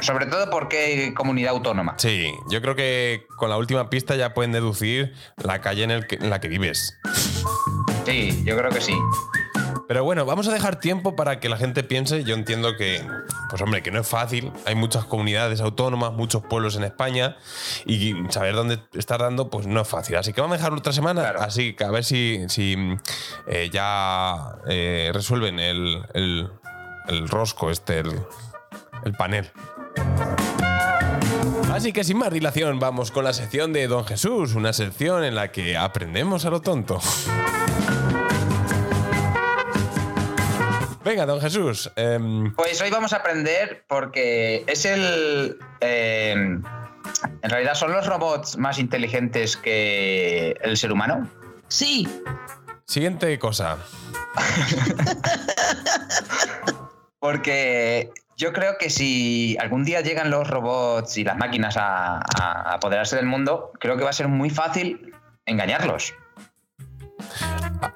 [0.01, 1.95] Sobre todo porque comunidad autónoma.
[1.99, 6.07] Sí, yo creo que con la última pista ya pueden deducir la calle en, el
[6.07, 6.97] que- en la que vives.
[8.07, 8.95] Sí, yo creo que sí.
[9.91, 12.23] Pero bueno, vamos a dejar tiempo para que la gente piense.
[12.23, 13.05] Yo entiendo que,
[13.49, 14.53] pues hombre, que no es fácil.
[14.65, 17.37] Hay muchas comunidades autónomas, muchos pueblos en España
[17.87, 20.15] y saber dónde estar dando, pues no es fácil.
[20.15, 21.23] Así que vamos a dejar otra semana.
[21.23, 21.41] Claro.
[21.43, 22.77] Así que a ver si, si
[23.49, 26.49] eh, ya eh, resuelven el, el-
[27.09, 28.13] el rosco, este, el,
[29.05, 29.51] el panel.
[31.73, 35.35] Así que sin más dilación, vamos con la sección de Don Jesús, una sección en
[35.35, 37.01] la que aprendemos a lo tonto.
[41.05, 41.91] Venga, don Jesús.
[41.97, 45.59] em, Pues hoy vamos a aprender porque es el.
[45.81, 51.29] eh, en realidad son los robots más inteligentes que el ser humano.
[51.69, 52.07] Sí,
[52.87, 53.79] siguiente cosa.
[57.19, 62.75] Porque yo creo que si algún día llegan los robots y las máquinas a, a
[62.75, 65.15] apoderarse del mundo, creo que va a ser muy fácil
[65.47, 66.15] engañarlos.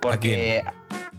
[0.01, 0.63] Porque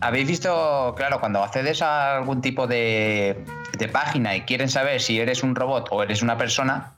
[0.00, 3.44] habéis visto, claro, cuando accedes a algún tipo de,
[3.78, 6.96] de página y quieren saber si eres un robot o eres una persona,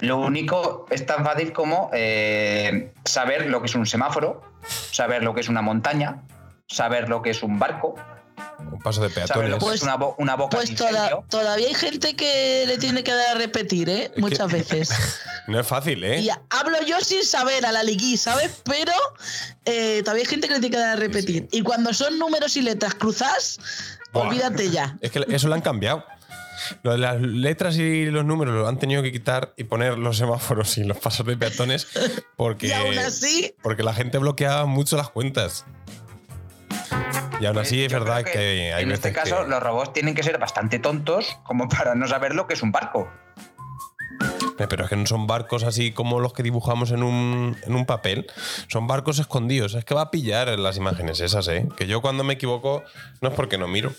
[0.00, 5.34] lo único es tan fácil como eh, saber lo que es un semáforo, saber lo
[5.34, 6.22] que es una montaña,
[6.66, 7.94] saber lo que es un barco,
[8.82, 9.56] paso de ¿Sabes peatones.
[9.60, 13.12] Pues- es una, bo- una boca Pues toda- todavía hay gente que le tiene que
[13.12, 14.12] dar a repetir, ¿eh?
[14.16, 14.90] Muchas veces.
[15.46, 16.20] No es fácil, ¿eh?
[16.20, 18.50] Y hablo yo sin saber a la liguí, ¿sabes?
[18.64, 18.92] Pero
[19.64, 21.48] eh, todavía hay gente que le tiene que dar a repetir.
[21.52, 23.58] Y cuando son números y letras cruzadas,
[24.12, 24.28] Buah.
[24.28, 24.96] olvídate ya.
[25.00, 26.04] Es que eso lo han cambiado.
[26.82, 30.16] Lo de las letras y los números lo han tenido que quitar y poner los
[30.16, 31.88] semáforos y los pasos de peatones
[32.36, 35.64] porque, Y aún así- porque la gente bloqueaba mucho las cuentas.
[37.40, 39.92] Y aún así es Yo verdad que, hay en veces este caso que- los robots
[39.92, 43.10] tienen que ser bastante tontos como para no saber lo que es un barco.
[44.58, 47.74] Eh, Pero es que no son barcos así como los que dibujamos en un, en
[47.74, 48.26] un papel.
[48.68, 49.74] Son barcos escondidos.
[49.74, 51.66] Es que va a pillar las imágenes esas, ¿eh?
[51.76, 52.84] Que yo cuando me equivoco
[53.20, 53.90] no es porque no miro.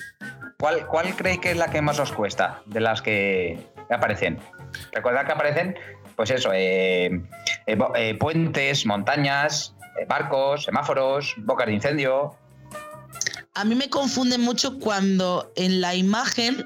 [0.57, 3.59] ¿Cuál, ¿Cuál creéis que es la que más os cuesta de las que
[3.89, 4.39] aparecen?
[4.93, 5.77] Recordad que aparecen,
[6.15, 7.07] pues eso, eh,
[7.67, 9.75] eh, eh, puentes, montañas,
[10.07, 12.37] barcos, semáforos, bocas de incendio.
[13.55, 16.65] A mí me confunde mucho cuando en la imagen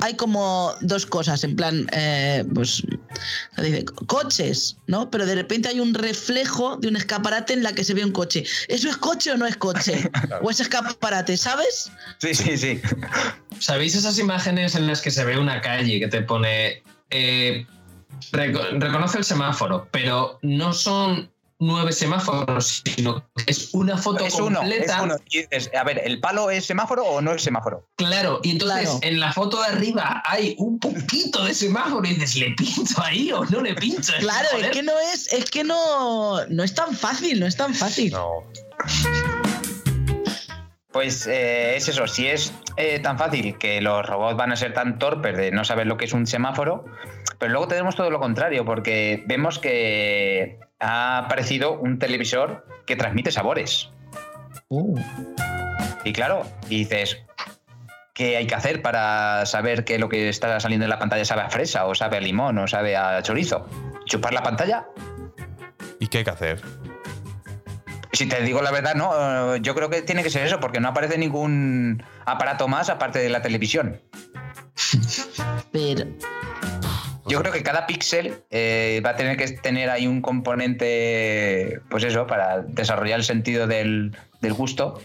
[0.00, 2.82] hay como dos cosas, en plan, eh, pues,
[3.56, 5.08] dice, coches, ¿no?
[5.12, 8.10] Pero de repente hay un reflejo de un escaparate en la que se ve un
[8.10, 8.42] coche.
[8.66, 10.10] ¿Eso es coche o no es coche?
[10.42, 11.92] ¿O es escaparate, sabes?
[12.18, 12.80] Sí, sí, sí.
[13.60, 17.64] ¿Sabéis esas imágenes en las que se ve una calle que te pone eh,
[18.32, 21.30] reco- reconoce el semáforo, pero no son
[21.62, 24.96] nueve semáforos, sino que es una foto Es uno, completa?
[24.96, 25.16] es uno.
[25.30, 27.88] Y dices, a ver, ¿el palo es semáforo o no es semáforo?
[27.96, 28.98] Claro, y entonces Claro.
[29.02, 33.30] en la foto de arriba hay un poquito de semáforo y dices, ¿le pinto ahí
[33.32, 34.12] o no le pinto?
[34.20, 37.74] Claro, es que no es, es que no, no es tan fácil, no es tan
[37.74, 38.12] fácil.
[38.12, 38.44] No.
[40.92, 44.74] Pues eh, es eso, si es eh, tan fácil que los robots van a ser
[44.74, 46.84] tan torpes de no saber lo que es un semáforo,
[47.38, 53.32] pero luego tenemos todo lo contrario, porque vemos que ha aparecido un televisor que transmite
[53.32, 53.90] sabores.
[54.68, 54.98] Uh.
[56.04, 57.24] Y claro, y dices,
[58.12, 61.42] ¿qué hay que hacer para saber que lo que está saliendo en la pantalla sabe
[61.42, 63.66] a fresa, o sabe a limón, o sabe a chorizo?
[64.04, 64.86] ¿Chupar la pantalla?
[66.00, 66.60] ¿Y qué hay que hacer?
[68.12, 70.80] Si te digo la verdad, no, eh, yo creo que tiene que ser eso, porque
[70.80, 74.00] no aparece ningún aparato más aparte de la televisión.
[75.72, 76.06] Pero,
[77.26, 82.04] Yo creo que cada píxel eh, va a tener que tener ahí un componente, pues
[82.04, 85.00] eso, para desarrollar el sentido del, del gusto.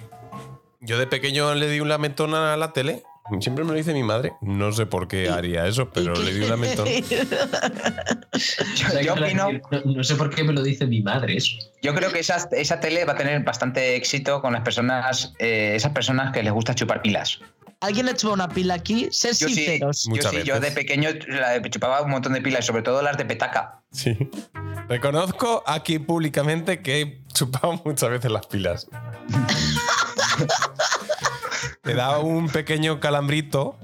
[0.82, 3.04] Yo de pequeño le di un lamentón a la tele.
[3.40, 4.34] Siempre me lo dice mi madre.
[4.42, 6.88] No sé por qué haría eso, pero ¿y le di un lamentón.
[8.76, 11.58] Yo, yo opino, no, no sé por qué me lo dice mi madre eso.
[11.82, 15.74] yo creo que esa, esa tele va a tener bastante éxito con las personas, eh,
[15.76, 17.40] esas personas que les gusta chupar pilas.
[17.80, 19.08] ¿alguien le chupado una pila aquí?
[19.12, 20.06] Ser Yo sí, sinceros.
[20.06, 21.10] yo, Muchas sí, yo de pequeño
[21.70, 23.82] chupaba un montón de pilas, sobre todo las de petaca.
[23.92, 24.18] Sí.
[24.90, 28.88] Reconozco aquí públicamente que he chupado muchas veces las pilas.
[31.82, 33.78] Te da un pequeño calambrito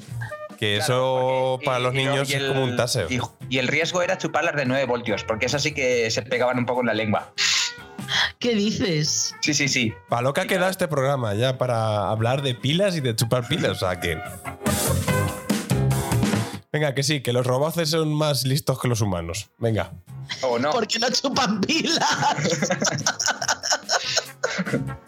[0.59, 3.11] que eso Claro, para y- los niños y es como un taser.
[3.11, 3.19] Y,
[3.49, 6.65] y el riesgo era chuparlas de 9 voltios, porque esas sí que se pegaban un
[6.65, 7.33] poco en la lengua.
[8.39, 9.33] ¿Qué dices?
[9.41, 9.93] Sí, sí, sí.
[10.09, 13.47] Para lo que ha quedado este programa ya, para hablar de pilas y de chupar
[13.47, 13.71] pilas.
[13.71, 14.19] O sea que.
[16.71, 19.49] Venga, que sí, que los robots son más listos que los humanos.
[19.57, 19.91] Venga.
[20.41, 20.71] O no.
[20.71, 21.99] Porque no chupan pilas.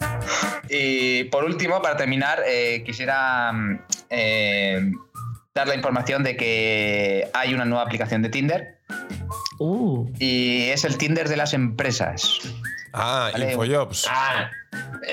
[0.68, 3.78] Y por último, para terminar, eh, quisiera mm,
[4.10, 4.92] eh,
[5.54, 8.78] dar la información de que hay una nueva aplicación de Tinder
[9.58, 10.06] Uh.
[10.18, 12.40] y es el Tinder de las empresas.
[12.92, 13.52] Ah, Vale.
[13.52, 14.06] Infojobs.
[14.10, 14.50] Ah,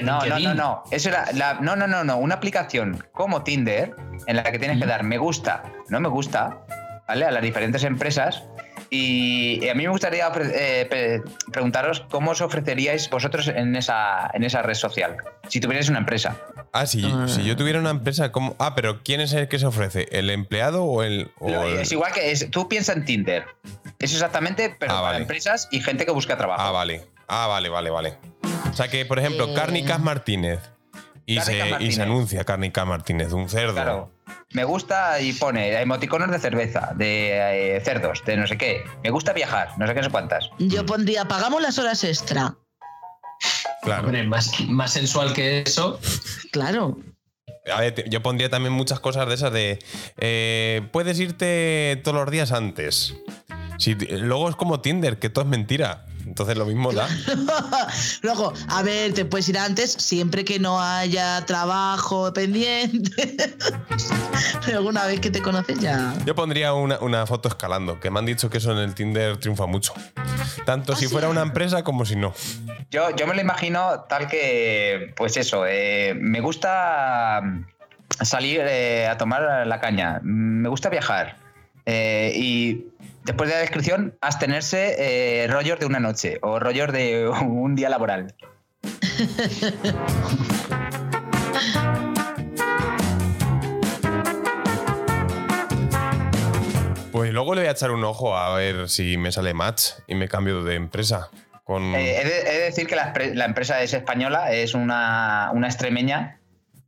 [0.02, 0.84] No, no, no, no.
[0.92, 2.18] Eso era la- no, no, no, no.
[2.18, 3.96] Una aplicación como Tinder
[4.28, 6.60] en la que tienes que dar me gusta, no me gusta,
[7.08, 7.26] ¿vale?
[7.26, 8.44] A las diferentes empresas.
[8.96, 11.22] Y a mí me gustaría eh, pre-
[11.52, 15.18] preguntaros cómo os ofreceríais vosotros en esa, en esa red social,
[15.50, 16.38] si tuvierais una empresa.
[16.74, 17.26] Ah, si, Ah.
[17.28, 18.56] si yo tuviera una empresa, ¿cómo?
[18.60, 20.08] Ah, pero ¿quién es el que se ofrece?
[20.12, 21.32] ¿El empleado o el.?
[21.40, 23.46] o Lo- el- Es igual que es, tú piensas en Tinder.
[23.98, 25.18] Es exactamente, pero Ah, para vale.
[25.24, 26.62] empresas y gente que busca trabajo.
[26.62, 27.02] Ah, vale.
[27.28, 28.18] Ah, vale, vale, vale.
[28.70, 29.54] O sea que, por ejemplo, Eh.
[29.56, 30.60] Cárnicas Martínez.
[31.26, 31.96] Y se, y Martínez.
[31.96, 33.74] se anuncia Cárnicas Martínez, un cerdo.
[33.74, 34.12] Claro.
[34.52, 38.84] Me gusta y pone emoticonos de cerveza, de eh, cerdos, de no sé qué.
[39.04, 40.50] Me gusta viajar, no sé qué, no sé cuántas.
[40.60, 42.56] Yo pondría, pagamos las horas extra.
[43.82, 44.04] Claro.
[44.06, 46.00] Hombre, más, más sensual que eso.
[46.52, 46.98] Claro.
[47.74, 49.80] A ver, te- yo pondría también muchas cosas de esas de.
[50.18, 53.14] eh, puedes irte todos los días antes.
[53.78, 56.06] Si, luego es como Tinder, que todo es mentira.
[56.26, 57.08] Entonces lo mismo da.
[58.22, 63.36] Luego, a ver, te puedes ir antes siempre que no haya trabajo pendiente.
[64.66, 66.14] Pero una vez que te conoces ya.
[66.26, 69.38] Yo pondría una, una foto escalando, que me han dicho que eso en el Tinder
[69.38, 69.94] triunfa mucho.
[70.66, 71.12] Tanto ¿Ah, si sí?
[71.12, 72.34] fuera una empresa como si no.
[72.90, 77.42] Yo, yo me lo imagino tal que, pues eso, eh, me gusta
[78.22, 80.20] salir eh, a tomar la caña.
[80.24, 81.38] Me gusta viajar.
[81.86, 82.86] Eh, y
[83.24, 84.96] después de la descripción, abstenerse
[85.44, 88.36] eh, rollos de una noche o rollos de un día laboral.
[97.12, 100.16] Pues luego le voy a echar un ojo a ver si me sale match y
[100.16, 101.30] me cambio de empresa.
[101.64, 101.96] Con...
[101.96, 105.68] Eh, he, de, he de decir que la, la empresa es española, es una, una
[105.68, 106.40] extremeña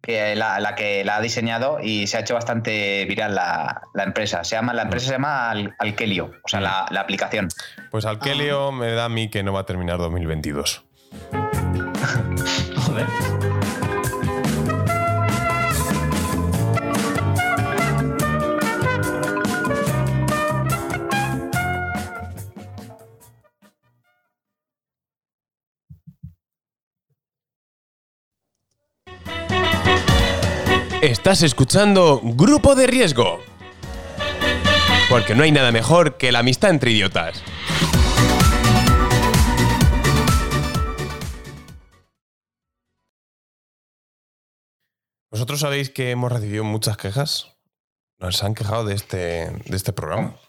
[0.05, 4.03] que la, la que la ha diseñado y se ha hecho bastante viral la, la
[4.03, 4.43] empresa.
[4.43, 7.49] Se llama, la empresa se llama Al- Alkelio, o sea, la, la aplicación.
[7.91, 10.84] Pues Alkelio me da a mí que no va a terminar 2022.
[31.05, 33.39] Estás escuchando Grupo de Riesgo.
[35.07, 37.43] Porque no hay nada mejor que la amistad entre idiotas.
[45.29, 47.51] ¿Vosotros sabéis que hemos recibido muchas quejas?
[48.17, 50.39] Nos han quejado de este, de este programa.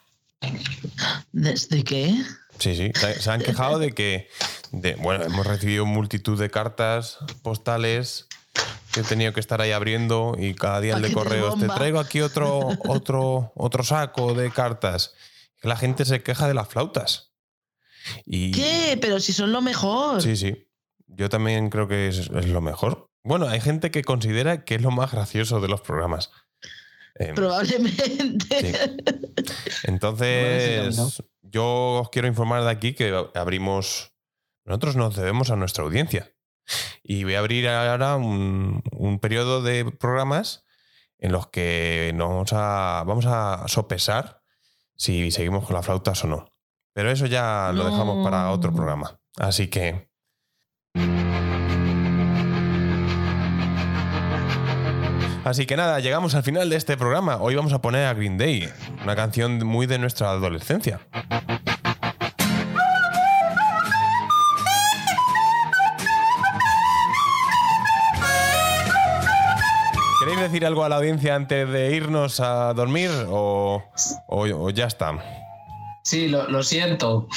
[1.33, 2.15] ¿Desde qué?
[2.59, 2.93] Sí, sí.
[2.95, 4.31] Se, han quejado de que,
[4.73, 8.27] de, bueno, hemos recibido multitud de cartas postales
[9.01, 11.55] he tenido que estar ahí abriendo y cada día el de correos.
[11.55, 11.75] Te bomba".
[11.75, 15.15] traigo aquí otro, otro, otro saco de cartas.
[15.63, 17.33] La gente se queja de las flautas.
[18.25, 18.99] Y, ¿Qué?
[19.01, 20.23] Pero si son lo mejor.
[20.23, 20.69] Sí, sí.
[21.09, 23.11] Yo también creo que es, es lo mejor.
[23.25, 26.31] Bueno, hay gente que considera que es lo más gracioso de los programas.
[27.19, 28.61] Em, Probablemente.
[28.61, 28.73] Sí.
[29.85, 34.13] Entonces, yo os quiero informar de aquí que abrimos.
[34.65, 36.33] Nosotros nos debemos a nuestra audiencia.
[37.03, 40.65] Y voy a abrir ahora un, un periodo de programas
[41.19, 44.43] en los que nos vamos a, vamos a sopesar
[44.97, 46.53] si seguimos con las flautas o no.
[46.93, 48.77] Pero eso ya lo dejamos para otro No.
[48.77, 49.21] programa.
[49.39, 50.09] Así que.
[55.45, 57.37] Así que nada, llegamos al final de este programa.
[57.41, 58.69] Hoy vamos a poner a Green Day,
[59.05, 61.01] una canción muy de nuestra adolescencia.
[70.27, 73.81] ¿Queréis decir algo a la audiencia antes de irnos a dormir o,
[74.27, 75.13] o- o ya está?
[76.03, 77.29] Sí, lo, lo siento.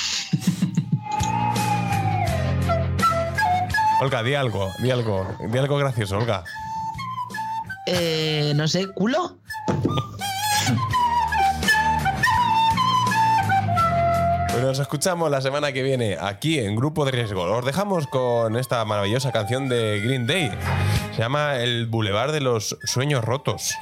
[4.01, 6.43] Olga, di algo, di algo, di algo gracioso, Olga.
[7.85, 9.37] Eh, no sé, culo.
[14.51, 17.43] Pues nos escuchamos la semana que viene aquí en Grupo de Riesgo.
[17.43, 20.49] Os dejamos con esta maravillosa canción de Green Day.
[21.20, 23.74] Se llama El Boulevard de los Sueños Rotos.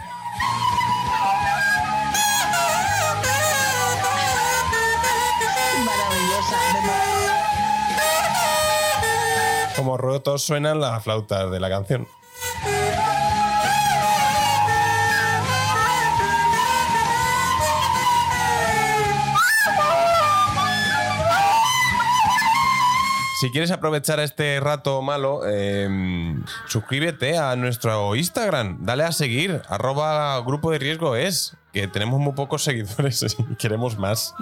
[5.85, 6.57] Maravillosa.
[9.75, 12.07] Como rotos suenan las flautas de la canción.
[23.39, 25.87] Si quieres aprovechar este rato malo, eh,
[26.65, 28.79] suscríbete a nuestro Instagram.
[28.81, 33.99] Dale a seguir, arroba grupo de riesgo es, que tenemos muy pocos seguidores y queremos
[33.99, 34.33] más.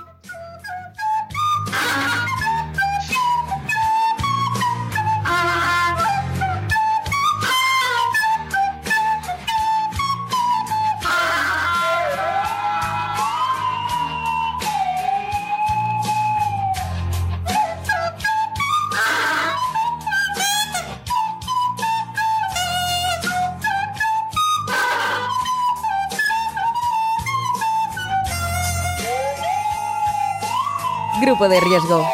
[31.37, 32.07] Grupo de riesgo.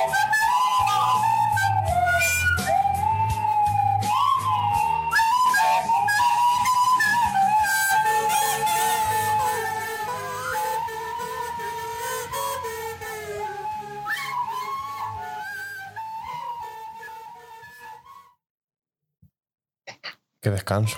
[20.42, 20.98] Qué descanso.